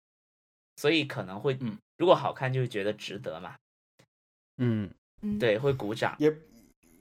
[0.75, 3.55] 所以可能会，嗯，如果好看就会觉得值得嘛，
[4.57, 4.89] 嗯，
[5.21, 6.15] 嗯，对，会鼓掌。
[6.19, 6.35] 也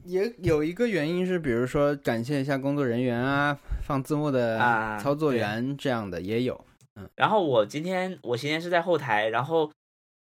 [0.04, 6.64] 也有一个原因是，比如说感谢一下工作人员啊，放字幕的啊操作员这样的也有。
[6.94, 9.70] 嗯然后我今天我今天是在后台，然后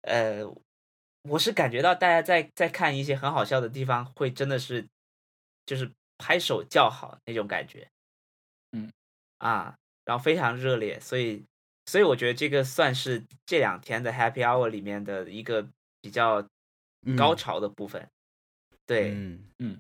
[0.03, 0.43] 呃，
[1.23, 4.85] 我是感觉到大家在在看一些很好笑的地方，会真的是
[5.67, 7.87] 就是拍手叫好那种感觉，
[8.73, 8.91] 嗯
[9.39, 11.45] 啊，然后非常热烈，所以
[11.87, 15.69] 所以我觉得这个算是这两天的 Happy Hour 里面的一个
[16.01, 16.49] 比较嗯
[17.17, 18.09] 高潮的部分，
[18.87, 19.79] 对嗯嗯，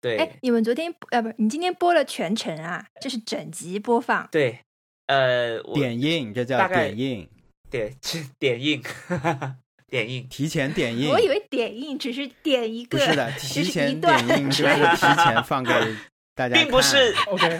[0.00, 2.86] 对哎，你们昨天呃不，你今天播了全程啊？
[3.00, 4.28] 这是整集播放。
[4.30, 4.60] 对，
[5.06, 7.28] 呃，我点映，这叫点映，
[7.70, 7.94] 点
[8.38, 8.82] 点映
[9.88, 10.28] 点映。
[10.28, 11.10] 提前点映。
[11.10, 15.72] 我以为点映只是点一个，不是的，提前段点映就是提前放给
[16.34, 17.58] 大家看，并不是 OK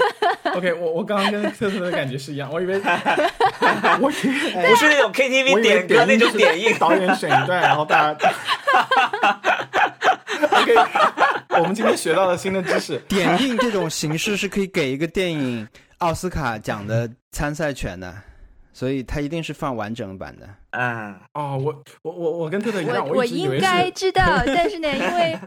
[0.54, 2.80] OK，我我刚刚跟特特的感觉是一样，我以为
[4.00, 8.32] 我以为不是那种 KTV 点歌那种点映，导演选一段，然后大家
[10.50, 10.74] OK，
[11.50, 12.98] 我们今天学到了新的知识。
[13.08, 15.68] 点映这种形式是可以给一个电影
[15.98, 18.12] 奥斯卡奖的参赛权的，
[18.72, 20.48] 所以它一定是放完整版的。
[20.70, 25.38] 啊，哦，我我我我跟特特一样，我我应该知道，但是呢， 因为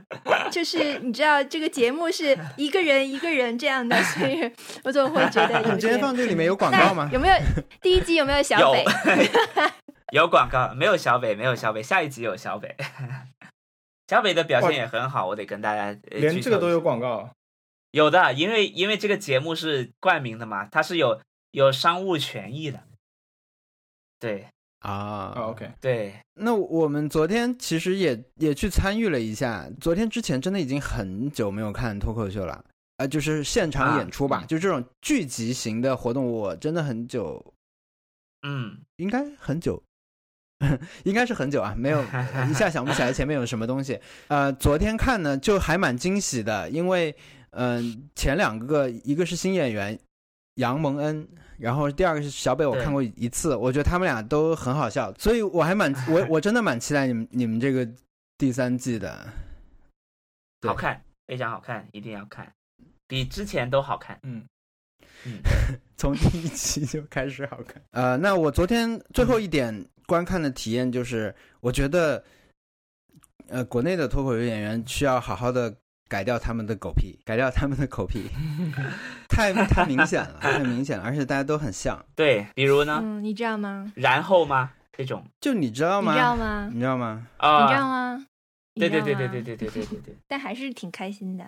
[0.52, 4.52] 就是你知道这个节目是一个人一个人这样的，所以
[4.84, 7.10] 我总会觉得 有你今天放这里面有广告吗？
[7.12, 7.34] 有没有
[7.82, 8.86] 第一集有没有小有北？
[10.14, 12.76] 有广告，没有小北，没有小北，下一集有小北。
[14.08, 17.32] 小北的表现也很好，我得跟大家呃连这个都有广告。
[17.90, 21.20] 有的，因为因为这个节目是冠名的嘛，它是有
[21.50, 22.84] 有商务权益的。
[24.26, 24.42] 对。
[24.42, 24.52] 啊。
[24.86, 29.68] 啊，OK，对，那我们昨天其实也也去参与了一下。
[29.82, 32.64] 昨天之前真的已经很久没有看脱口秀了，
[32.98, 34.48] 呃、就是现场演出吧，嗯。
[34.48, 37.44] 就这种聚集型的活动，我真的很久，
[38.48, 39.82] 嗯，应该很久，
[41.04, 44.00] 应该是很久啊，没有一下想不起来前面有什么东西。
[44.28, 47.16] 呃，昨天看呢就还蛮惊喜的，因为
[47.58, 49.98] 嗯、前两个一个是新演员
[50.56, 51.28] 杨蒙恩，
[51.58, 57.88] 然后第二个是小北，我看过一次，我觉得他们俩都很好笑，所以我还蛮 我我真的蛮期待你们你们这个
[58.38, 59.28] 第三季的。
[60.62, 62.52] 对好看，非常好看，一定要看，
[63.08, 64.20] 比之前都好看。
[64.24, 64.44] 嗯，
[65.98, 67.82] 从第一期就开始好看。
[67.92, 72.24] 呃，那我昨天最后一点观看的体验就是，我觉得，
[73.48, 75.76] 呃，国内的脱口秀演员需要好好的
[76.08, 78.30] 改掉他们的狗屁，改掉他们的狗屁，
[79.30, 82.04] 太太明显了，太明显了，而且大家都很像。
[82.16, 83.92] 对，比如呢，嗯，你知道吗？
[83.96, 84.72] 然后吗？
[84.98, 86.70] 这种就你知道吗你知道吗？
[86.74, 87.28] 你知道吗？
[87.38, 88.26] 啊，你知道吗？
[88.76, 91.46] 对对对对对对对对对对 但还是挺开心的。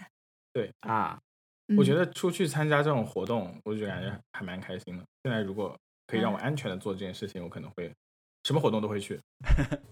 [0.54, 1.20] 对啊，
[1.68, 5.04] 嗯我觉得出去参加这种活动，我就感觉还蛮开心的。
[5.24, 5.78] 现在如果
[6.08, 7.92] 可以让我安全的做这件事情，我可能会
[8.44, 9.20] 什么活动都会去。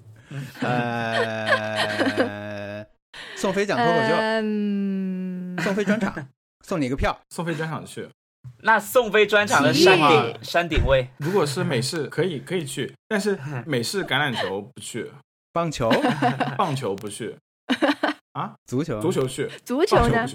[0.61, 2.64] 呃，
[3.35, 6.27] 宋飞讲脱口秀，嗯，宋飞专场，
[6.65, 7.17] 送你一个票。
[7.29, 8.07] 宋飞专场去，
[8.63, 15.11] 那宋飞专场的山顶山顶位，如果是美式可以可以去，但是 美式橄榄球不去，
[15.51, 15.91] 棒球、
[16.57, 17.35] 棒球不去。
[18.33, 20.27] 啊，足球、足球去，足球呢。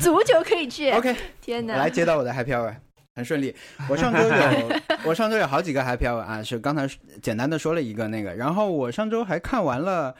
[0.00, 0.92] 足球可以去。
[0.92, 1.76] OK，天哪！
[1.76, 2.72] 来接到我的 Happy Hour，
[3.16, 3.52] 很顺利。
[3.88, 6.88] 我上周有，我上周有好几个 Happy Hour 啊，是刚才
[7.20, 10.12] 简单的说了一个那个，然后我上周还看完了《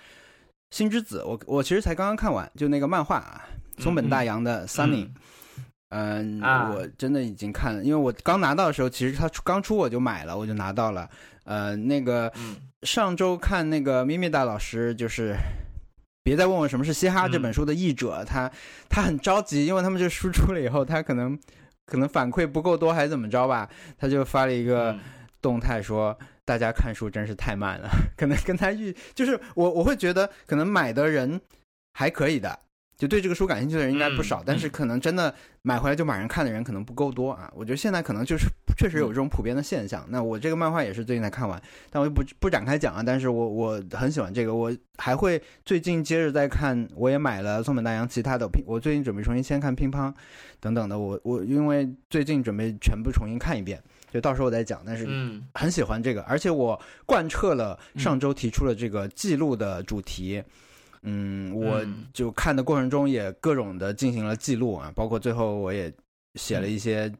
[0.70, 3.42] 星之子》，我我其实才刚刚看完，就那个漫画啊，
[3.78, 5.06] 松本大洋的《Sunny》。
[5.90, 11.08] 嗯，啊我真的已经看了，因为我刚拿到的时候，其实它出刚出我就买了，我就拿到了。
[11.44, 15.34] 呃，那个嗯上周看那个咪咪大老师，就是
[16.22, 18.50] 别再问我什么是嘻哈这本书的译者，他
[18.90, 21.38] 他很着急，因为他们这书出了以后，他可能
[21.86, 23.66] 可能反馈不够多，还是怎么着吧，
[23.96, 25.00] 他就发了一个嗯
[25.40, 26.18] 动态说。
[26.48, 31.38] 大家看书真是太慢了，可能跟他预就是我我会觉得可能买的人
[31.92, 32.58] 还可以的，
[32.96, 37.52] 就对这个书感兴趣的人应该不少，嗯但是可能真的买回来就马上看的人可能不够多啊。
[37.54, 38.46] 我觉得现在可能就是
[38.78, 40.02] 确实有这种普遍的现象。
[40.08, 43.02] 那我这个漫画也是最近才看完，但我就不不展开讲啊。
[43.04, 50.14] 但是我我很喜欢这个，我还会最近接着再看，我也买了松本大洋其他的乒，我最近准备重新先看乒乓
[50.60, 50.98] 等等的。
[50.98, 53.82] 我我因为最近准备全部重新看一遍，
[54.12, 54.82] 就到时候我再讲。
[54.84, 60.42] 但是嗯很喜欢这个，而且我贯彻了上周提出了这个记录的主题。
[61.02, 65.92] 嗯，我嗯就看的过程中也各种的进行了记录啊，包括最后我也
[66.34, 67.10] 写了一些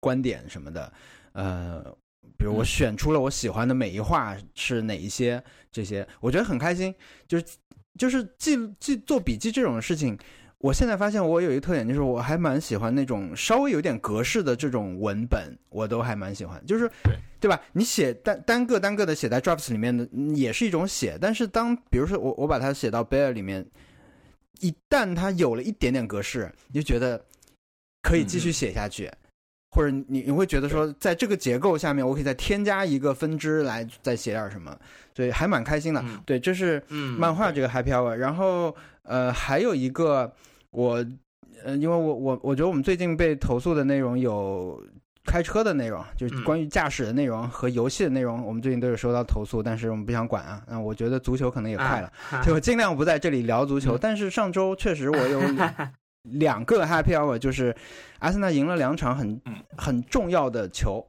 [0.00, 0.92] 观点什么的，
[1.32, 1.80] 呃，
[2.36, 6.92] 比如我嗯选出了我喜欢的每一话是哪一些，这些我觉得很开心，
[7.28, 7.44] 就是
[7.96, 10.18] 就是记记做笔记这种事情。
[10.58, 16.64] 我现在发现我有一个特点，就是我还蛮喜欢那种稍微有点格式的这种文本，我都还蛮喜欢。
[16.64, 17.60] 就是对对吧？
[17.72, 23.66] 你写单单个单个的写在 Drafts 里面的嗯也是一种写，但是当比如说我我把它写到 Bear 里面，
[24.60, 27.22] 一旦它有了一点点格式，你就觉得
[28.02, 29.10] 可以继续写下去，
[29.72, 34.74] 或者你你会觉得说，在这个结构下面，我可以再添加一个分支来再写点什么，
[35.14, 36.00] 所以还蛮开心的。
[36.02, 38.74] 嗯对，这是嗯漫画这个 Happy Hour，然后
[39.06, 40.32] 呃还有一个
[40.70, 41.04] 我
[41.64, 44.80] 呃，因为我我我觉得我们最近被投诉的内容有
[45.24, 50.62] 开车的内容，就是嗯关于驾驶的内容和游戏的内容，我们最近都有收到投诉，但是我们不想管啊。
[50.68, 53.96] 那我觉得足球可能也快了，啊 就我尽量不在这里聊足球。
[53.96, 55.40] 嗯但是上周确实我有
[56.22, 57.74] 两个 Happy Hour，就是
[58.18, 61.04] 阿森纳赢了两场很嗯很重要的球，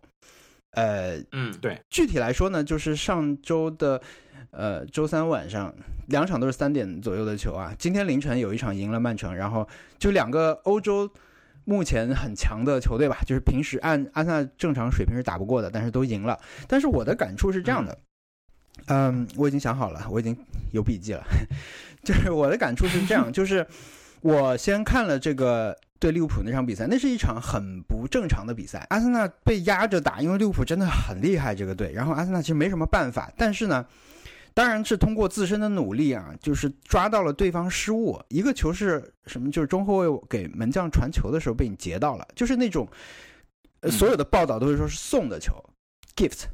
[0.71, 4.01] 呃，嗯对具体来说呢，就是上周的
[4.58, 5.72] 呃周三晚上
[6.08, 7.72] 两场都是三点左右的球啊。
[7.78, 9.68] 今天凌晨有一场赢了曼城，然后
[9.99, 11.08] 就两个欧洲
[11.64, 16.39] 目前很强的球队吧，就是平时按阿森纳正常水平是打不过的，但是都赢了。
[16.68, 17.97] 但是我的感触是这样的，
[18.88, 20.36] 嗯，我已经想好了，我已经
[20.72, 21.24] 有笔记了，
[22.03, 23.68] 就是我的感触是这样，就是
[24.22, 28.88] 我先看了这个对利物浦那场比赛，那是一场很不正常的比赛。
[28.89, 33.86] 阿森纳被压着打，因为利物浦真的很厉害这个队，然后阿森纳其实没什么办法，但是呢，
[34.58, 38.20] 当然是通过自身的努力啊，就是抓到了对方失误。
[38.30, 39.51] 一个球是什么？
[39.51, 42.88] 就是中后卫给门将传球的时候被你截到了，就是那种，
[43.91, 45.53] 所有的报道都会说是送的球
[46.16, 46.45] ，gift。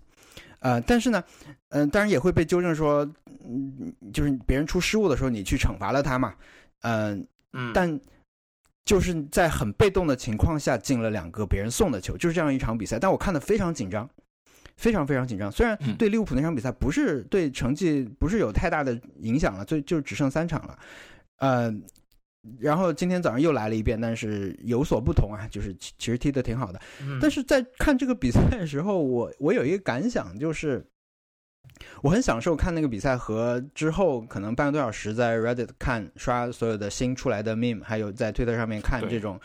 [0.60, 1.24] 呃，但是呢，
[1.70, 3.10] 嗯、当然也会被纠正说，
[3.45, 6.36] 嗯，就是别人出失误的时候，你去惩罚了他嘛，
[6.82, 7.97] 嗯、嗯，但
[8.84, 12.99] 就是在很被动的情况下进了两个别人送的球，就是这样一场比赛。
[12.99, 14.10] 但我看的非常紧张，
[14.76, 15.51] 非常非常紧张。
[15.51, 20.80] 虽然嗯对利物浦那场比赛不是对成绩不是有太大的影响了，就就只剩三场了，
[21.38, 21.74] 呃。
[22.59, 26.82] 然后今天早上又来了一遍，但是有所不同啊，就是其其实踢的挺好的。
[27.01, 30.86] 嗯但是在看这个比赛的时候，我我有一个感想，就是
[32.01, 39.39] 我很享受看那个比赛和之后可能半个多小时在 Reddit 看刷所有的新出来的 meme，还有在推特上面看这种，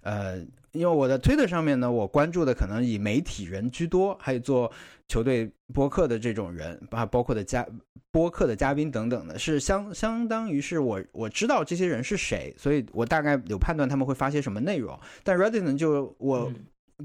[0.00, 0.42] 呃，
[0.72, 4.70] 因为我的推特上面呢，我关注的可能以媒体人居多，还有做
[5.08, 7.66] 球队播客的这种人，啊，包括的嘉
[8.10, 14.98] 播客的嘉宾等等的，是相相当于是我我知道这些人是谁，所以我大概有判断他们会发些什么内容。
[15.22, 16.50] 但 Reddit 呢，就我。
[16.50, 16.54] 嗯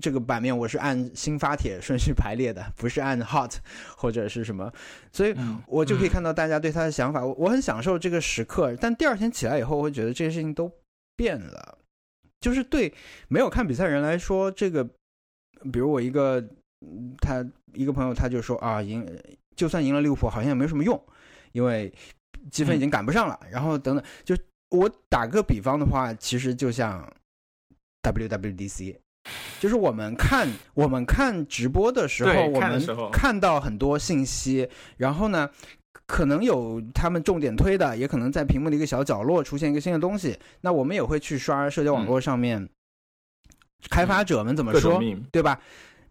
[0.02, 3.54] 这个版面我是按新发帖顺序排列的，不是按 hot
[3.96, 4.74] 或者是什么，
[5.12, 7.24] 所以嗯我就可以看到大家对他的想法。
[7.24, 10.72] 我我很享受这个时刻，但第二天起来以后，我会觉得这些事情都
[11.16, 11.78] 变了。
[12.44, 12.94] 就是对
[13.30, 14.84] 没有看比赛的人来说，这个，
[15.72, 16.42] 比如我一个
[16.82, 19.08] 嗯他一个朋友，他就说啊，赢
[19.56, 21.02] 就算赢了利物浦，好像也没什么用，
[21.54, 21.92] 因为
[22.52, 23.40] 积分已经赶不上了。
[23.50, 24.36] 然后等等，就
[24.70, 27.10] 我打个比方的话，其实就像
[28.02, 28.98] WWDC。
[29.62, 34.68] 就是我们看我们看直播的时候，我们看到很多信息，
[34.98, 35.50] 然后呢，
[36.06, 40.38] 可能有他们重点推的，也可能在屏幕的一个小角落出现一个新的东西。
[40.62, 42.68] 那我们也会去刷社交网络上面，
[43.90, 45.60] 开发者们怎么说对吧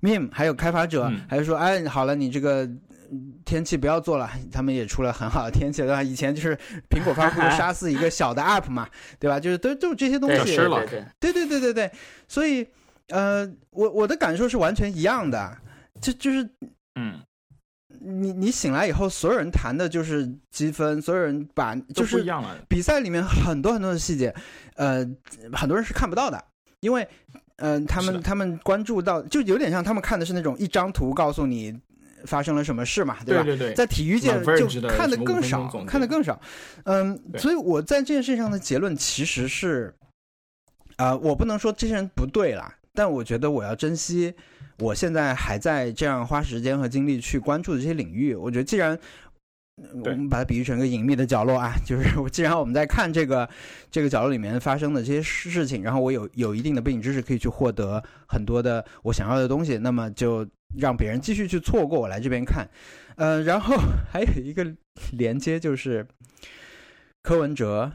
[0.00, 2.64] ？meme 还有开发者，嗯还是说，哎，好了，你这个
[3.10, 6.02] 嗯天气不要做了，他们也出了很好的天气，对吧？
[6.02, 6.56] 以前就是
[6.88, 9.38] 苹果发布杀死一个小的 app 嘛，对吧？
[9.38, 10.88] 就是都都这些东西，叫 Sherlock
[11.20, 11.92] 对对对对对对对，
[12.26, 12.66] 所以
[13.08, 15.56] 呃，我我的感受是完全一样的，
[16.00, 16.48] 就就是
[16.94, 17.20] 嗯，
[18.04, 22.24] 你你醒来以后，所有人谈的就是积分，所有人把就是。
[22.68, 24.34] 比赛里面很多很多的细节，
[24.76, 25.06] 呃，
[25.52, 26.42] 很多人是看不到的，
[26.80, 27.06] 因为，
[27.56, 31.78] 呃，他们他们关注到，就有点像他们看的是那种一张图告诉你，
[32.24, 33.42] 发生了什么事嘛，对吧？
[33.42, 36.40] 对对对，在体育界就看的什么5分更少看的更少。
[36.84, 39.94] 嗯，所以我在这件事情上的结论其实是，
[40.96, 44.34] 啊、我不能说这些人不对啦，但我觉得我要珍惜
[44.78, 48.34] 我现在还在这样花时间和精力去关注的这些领域。
[48.34, 48.98] 我觉得既然
[49.76, 53.48] 呃我们把它比喻成一个隐秘的角落啊，就是我既然我们在看这个
[53.90, 60.46] 这个角落里面发生的这些事情，然后我有有一定的背景知识可以去获得很多的我想要的东西，那么就
[60.78, 62.68] 让别人继续去错过我来这边看。
[63.16, 63.76] 呃，然后
[64.12, 64.66] 还有一个
[65.12, 66.06] 连接就是
[67.22, 67.90] 柯文哲，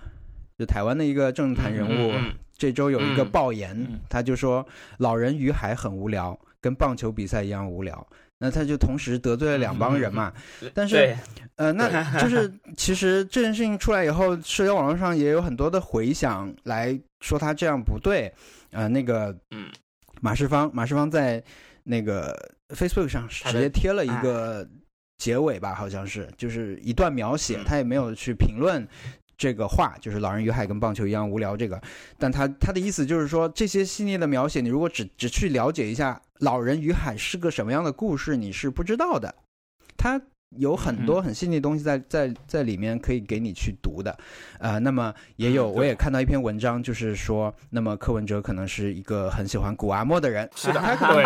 [0.57, 3.29] 就台湾的一个政坛人物，嗯嗯这周有一个嗯。
[3.29, 3.99] 爆言，嗯。
[4.09, 4.65] 他就说
[4.97, 8.05] 老人与海很无聊，跟棒球比赛一样无聊。
[8.39, 10.31] 那他就同时得罪了两帮人嘛，
[10.71, 11.17] 但是，
[11.55, 11.89] 呃，那
[12.21, 18.31] 就是其实这件事情出来以后，社交网络上也有很多的回响来说他这样不对。
[18.69, 19.71] 呃，那个，嗯，
[20.21, 21.43] 马世芳，马世芳在
[21.83, 22.37] 那个
[22.75, 24.67] Facebook 上直接贴了一个
[25.17, 27.63] 结尾吧，好像是，就是一段描写，嗯。
[27.65, 28.87] 他也没有去评论
[29.37, 31.79] 这个话，就是老人与海跟棒球一样无聊这个，
[32.17, 39.35] 但他他的意思就是说，这些细腻的描写，你如果只只去了解一下老人与海是个什么样的故事，你是不知道的。
[39.95, 40.19] 他
[40.57, 44.17] 有很多很细腻的东西在在在里面可以给你去读的，
[44.59, 50.79] 呃，那么也有嗯我也看到一篇文章，就是说，那么柯文哲可能是一个很喜欢古阿莫的人，是的，
[51.11, 51.23] 对，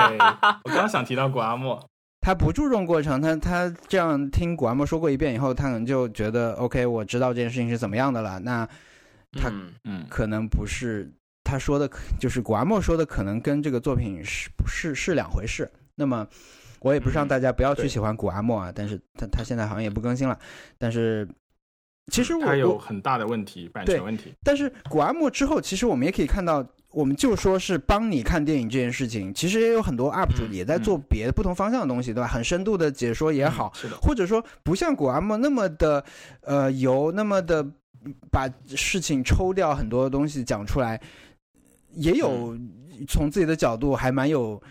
[0.63, 1.87] 我刚刚想提到古阿莫，
[2.21, 8.39] 他不注重过程，他他这样听古阿莫说过一遍以后，他可能就觉得 OK，我知道这件事情是怎么样的了。
[8.39, 8.63] 那
[9.33, 11.11] 他嗯嗯，可能不是
[11.43, 15.69] 他说的，就是古阿莫说的，可能跟这个作品是不是是两回事。
[15.95, 16.27] 那么
[16.79, 20.37] 我也不是让大家不要去喜欢古阿莫啊，但是他他现在好像也不更新了。
[20.77, 21.27] 但是
[22.11, 24.33] 其实我他有很大的问题，版权问题。
[24.43, 32.27] 但是古阿莫之后，其实我们也可以看到，我们就说是帮你看电影这件事情，其实也有很多 UP 主嗯也在做别的不同方向的东西，对吧？
[32.27, 36.03] 很深度的解说也好，嗯是的，或者说不像古阿莫那么的
[36.41, 37.65] 呃油，那么的
[38.29, 40.99] 把事情抽掉很多东西讲出来，
[41.93, 42.57] 也有
[43.07, 44.61] 从自己的角度还蛮有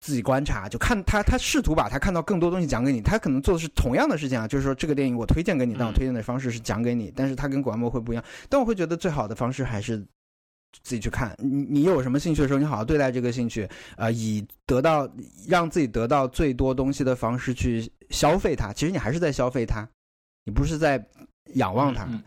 [0.00, 10.06] 自己观察，就看他他试图把他看到更多东西讲给你，他可能做的是同样的事情啊，就是说这个电影我推荐给你，但我嗯推荐的方式是讲给你，但是他跟古阿莫会不一样，但我会觉得最好的方式还是。
[10.82, 15.08] 自己去看，你你有什么兴趣的时候，你好好对待这个兴趣，呃，以得到
[15.48, 18.72] 让自己得到最多东西的方式去消费它。
[18.72, 19.88] 其实你还是在消费它，
[20.44, 21.04] 你不是在
[21.54, 22.04] 仰望它。
[22.04, 22.22] 嗯，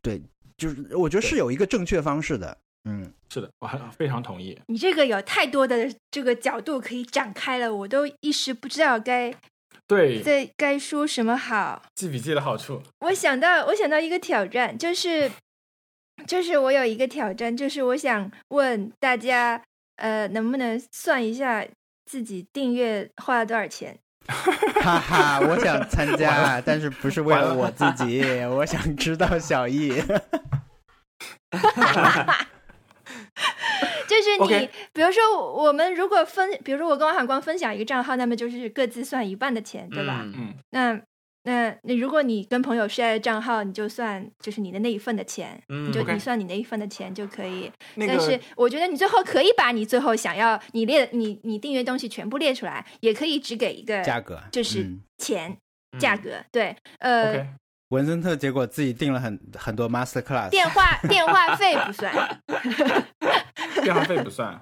[0.00, 0.20] 对，
[0.56, 2.58] 就是我觉得是有一个正确方式的。
[2.84, 4.58] 嗯，是的，我很非常同意。
[4.66, 9.32] 你这个有太多的这个角度可以展开了，我都一时不知道该
[9.86, 11.80] 对，在该说什么好。
[11.94, 15.30] 记笔记的好处，我想到，我想到一个挑战，就是，
[16.26, 19.62] 就是我有一个挑战，就是我想问大家，
[19.96, 21.64] 呃，能不能算一下
[22.04, 23.98] 自己订阅花了多少钱？
[24.82, 29.90] 哈哈，我想参加，但是不是为了我自己，我想知道小易。
[34.08, 40.20] 就是你比如说我们如果分，比如说我跟王海光分享一个账号，那么就是各自算一半的钱，对吧？
[40.22, 41.00] 嗯嗯，那
[41.44, 47.70] 那那如果你跟朋友 share 账号，你就算就是你的那一份的钱，嗯你就你算你那一份的钱就可以。
[47.96, 55.00] 那但是我觉得你最后可以把你最后想要你列你你订阅东西全部列出来，也可以只给一个价格就是嗯。
[55.18, 55.56] 钱、
[55.92, 56.30] 嗯价格。
[56.50, 57.46] 对，呃
[57.90, 62.40] 文森特结果自己订了很很多 master class，电话电话费不算，
[63.82, 64.58] 电话费不算，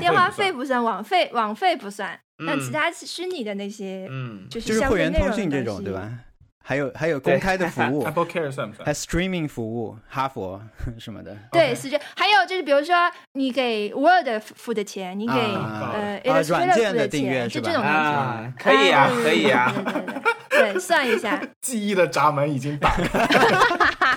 [0.00, 5.92] 电话费不算，网费网费不算，那嗯其他虚拟的那些嗯，就就是是消费内容会员通讯的东西这种对？
[5.92, 6.18] 吧？
[6.62, 10.60] 还有 还有公开的服务， Apple Care 算不算还？streaming 服务，哈佛
[10.98, 11.36] 什么的。
[11.50, 11.98] 对是这。
[12.16, 12.94] 还有就是，比如说
[13.32, 17.88] 你给 Word 付的钱，你给、啊呃啊 Illustrator 软件的付的钱，订阅是这种东西。
[17.88, 19.72] 啊，可以啊，可以啊，
[20.50, 21.40] 对算一下。
[21.60, 23.26] 记忆的闸门已经打开。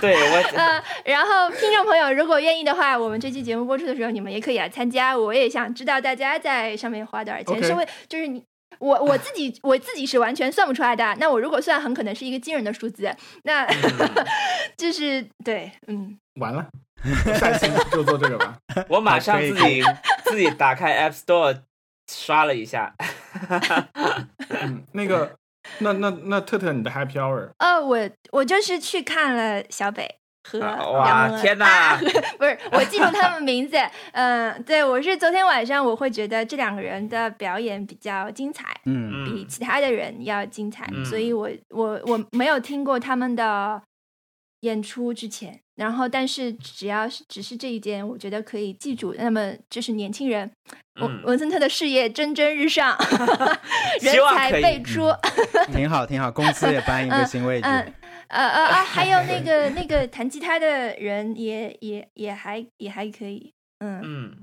[0.00, 5.16] 对我呃，然后听众朋友如果愿意的话，我们这期节目播出的时候，你们也可以来参加。
[5.16, 8.44] 我也想知道大家在上面花多少钱是为就是你。
[8.78, 13.14] 我我自己我自己是完全算不出来的，那我如果算，很可能是一个惊人的数字。
[13.44, 13.66] 那
[14.76, 16.66] 就是对，嗯，完了，
[17.38, 18.56] 下一期就做这个吧。
[18.88, 19.82] 我马上自己
[20.24, 21.60] 自己打开 App Store
[22.10, 22.94] 刷了一下，
[24.48, 25.36] 嗯， 那个，
[25.78, 32.00] 那那那特特，你的 Happy Hour 呃，我我就是去看了小北和哇天哪啊
[32.38, 33.76] 不是，我记住他们名字。
[34.12, 43.80] 嗯、对我是昨天晚上，我会觉得这两个人的表演比较精彩，嗯比嗯其他的人要精彩，嗯所以我我我没有听过他们的
[44.60, 49.14] 演出之前，然后，但是只要是只是这一点，我觉得可以记住。
[49.18, 50.50] 那么，就是年轻人，
[51.00, 52.96] 文嗯文森特的事业蒸蒸日上，
[54.00, 55.10] 人才辈出。
[55.72, 57.68] 挺好挺好，公司也搬一个新位置。
[58.28, 64.36] 嗯，呃呃啊， 还有那个那个弹吉他的人也也也还也还可以，嗯嗯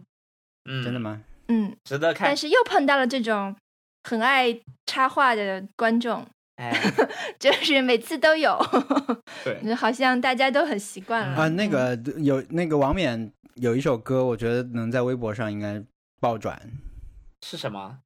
[0.66, 1.00] 嗯，真的？
[1.00, 1.22] 吗？
[1.48, 2.38] 嗯，值得看但。
[2.38, 3.56] 是又碰到了这种
[4.04, 6.26] 很爱插话的观众，
[6.58, 6.72] 哎，
[7.40, 8.58] 就是每次都有，
[9.44, 15.82] 对，好像大家都很习惯了啊，那嗯个有那个王冕有一首歌，我觉得能在微博上应该
[16.20, 16.60] 爆转。
[17.46, 17.98] 是什么？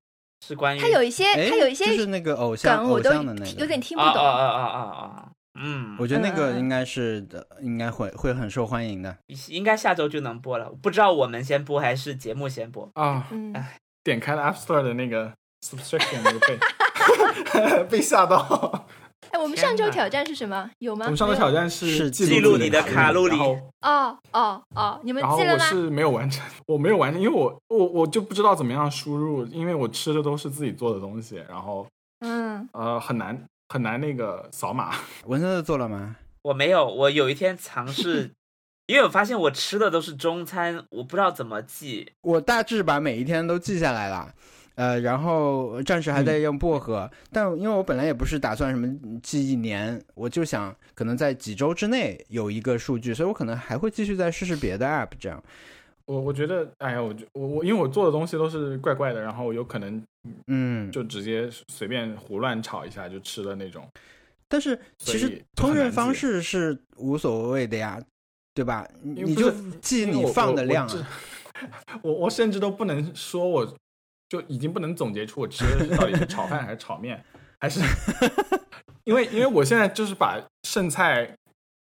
[0.45, 4.23] 是关于他有一些哎，他有一些就是那个偶像偶梗我都像的那个，有点听不懂啊懂。
[4.25, 5.31] 啊啊啊啊！
[5.55, 9.17] 嗯，我觉得那个应该是的，应该会会很受欢迎的。
[9.47, 10.69] 应该下周就能播了。
[10.81, 12.89] 不知道我们先播还是节目先播？
[12.95, 13.53] 啊，嗯，
[14.03, 15.33] 点开了 App Store 的那个
[15.65, 18.85] subscription 那个被 被吓到。
[19.31, 20.69] 哎，我们上周挑战是什么？
[20.79, 21.05] 有吗？
[21.05, 23.35] 我们上周挑战是是记记录你的卡路里
[23.81, 25.65] 哦哦哦，你们记了吗？
[25.65, 31.87] 我是没有完成，我没有完成，因为我我我就不知道怎么样输入，因为我吃的都是自己做的东西，然后
[32.19, 34.93] 嗯，呃很难很难那个扫码。
[35.25, 36.15] 文森特做了吗？
[36.43, 38.31] 我没有，我有一天尝试，
[38.87, 42.11] 因为我发现我吃的都是中餐，我不知道怎么记。
[42.21, 44.33] 我大致把每一天都记下来了。
[44.75, 48.93] 呃，然后暂时还在用薄荷，但因为我本来也不是打算什么
[49.23, 55.41] 记一年，我就想可能在几周之内有一个数据，所以我可能还会继续再试试别的 app 这样。
[56.07, 60.03] 我我觉得，哎呀，我就我我因为我做的东西都是怪怪的，然后有可能
[60.47, 63.87] 嗯，就直接随便胡乱炒一下就吃的那种。
[64.47, 67.99] 但是其实烹饪方式是无所谓的呀，
[68.53, 68.87] 对吧？
[69.01, 69.51] 你你就
[69.81, 70.93] 记你放的量啊。
[70.93, 71.05] 我只
[72.03, 73.75] 我我甚至都不能说，我
[74.29, 75.63] 就已经不能总结出我吃
[75.95, 77.23] 到底是炒饭还是炒面，
[77.59, 77.79] 还是
[79.05, 81.35] 因为因为我现在就是把剩菜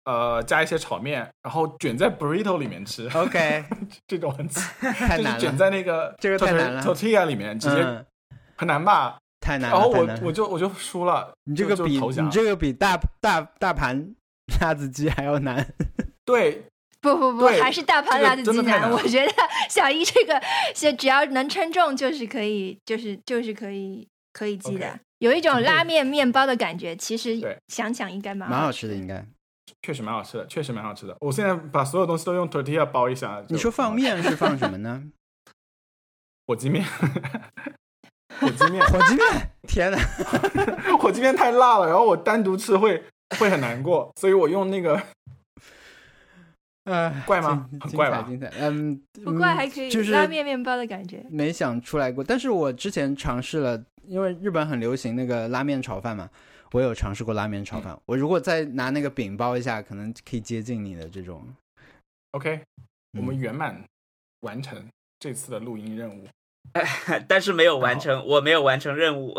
[0.05, 3.65] 呃加一些炒面，然后卷在 burrito 里面吃，OK，
[4.07, 4.47] 这种很
[4.81, 8.07] 太难就是卷，在那个这个太难了 tortilla 里面，直接嗯，
[8.57, 9.19] 很难吧？
[9.41, 9.77] 太难了。
[9.77, 14.15] 然后我太难我就我就输了，你这个比你这个比大大大盘
[14.61, 15.67] 辣子鸡还要难。
[16.25, 16.65] 对
[17.01, 18.91] 不不不，还是大盘辣子鸡难。
[18.91, 19.33] 我觉得
[19.71, 20.43] 小一这个
[20.75, 24.99] 是只要能称重，就是可以，就是就是可以可以记的。
[25.19, 27.39] 有一种拉面面包的感觉，其实
[27.69, 29.25] 想想应该蛮蛮好吃吃的，应该。
[29.83, 31.17] 确实蛮好吃的，确实蛮好吃的。
[31.21, 33.45] 我现在把所有东西都用 tortilla 包一下。
[33.49, 35.05] 你说放面是放什么呢？
[36.47, 36.85] 火鸡面，
[38.41, 39.99] 火鸡面，火鸡面，天哪！
[40.99, 43.03] 火鸡面太辣了，然后我单独吃会
[43.39, 45.03] 会很难过，所以我用那个
[46.85, 48.67] 呃，怪吗很怪吧精彩，精彩。
[48.67, 51.25] 嗯，不怪嗯还可以，就是拉面面包的感觉。
[51.31, 52.23] 没想出来过。
[52.23, 56.31] 但是我之前尝试了，因为日本很流行那个拉面炒饭嘛，
[56.73, 57.99] 我有尝试过拉面炒饭。
[58.07, 61.43] 我如果再拿那个饼包一下，可能可以接近你的这种。
[62.33, 62.61] OK，
[63.19, 63.83] 我们嗯圆满
[64.41, 64.87] 完成
[65.19, 66.29] 这次的录音任务。
[67.29, 69.35] 但是没有完成，我没有完成任务，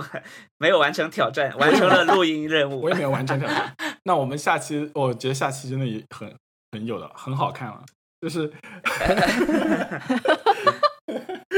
[0.57, 2.95] 没有完成挑战，完成了录音任务我也。
[2.95, 3.75] 没有完成 挑战。
[4.03, 6.34] 那我们下期，我觉得下期真的也很
[6.71, 7.84] 很有的，很好看了。
[8.19, 8.51] 就是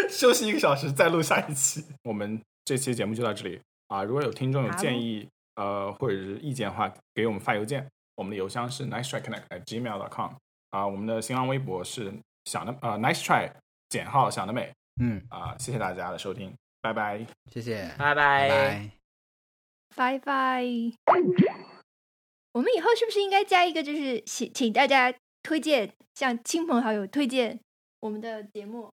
[0.09, 1.85] 休息一个小时，再录下一期。
[2.03, 4.03] 我们这期节目就到这里啊！
[4.03, 7.87] 如果有听众有建议，呃，或者是意见的话，给我们发邮件。
[8.15, 10.33] 我们的邮箱是 nice try connect at gmail dot com
[10.71, 12.13] 啊，我们的新浪微博是
[12.43, 13.49] 想的呃 nice try
[13.87, 14.69] 减号想得美
[14.99, 17.25] 嗯，啊，谢谢大家的收听，拜拜。
[17.51, 18.49] 谢谢，拜拜拜。
[18.49, 18.91] 拜。
[19.95, 20.63] 拜拜。
[22.51, 27.59] 我们以后是不是应该加一个，就是请请大家推荐，向亲朋好友推荐
[28.01, 28.91] 我们的节目？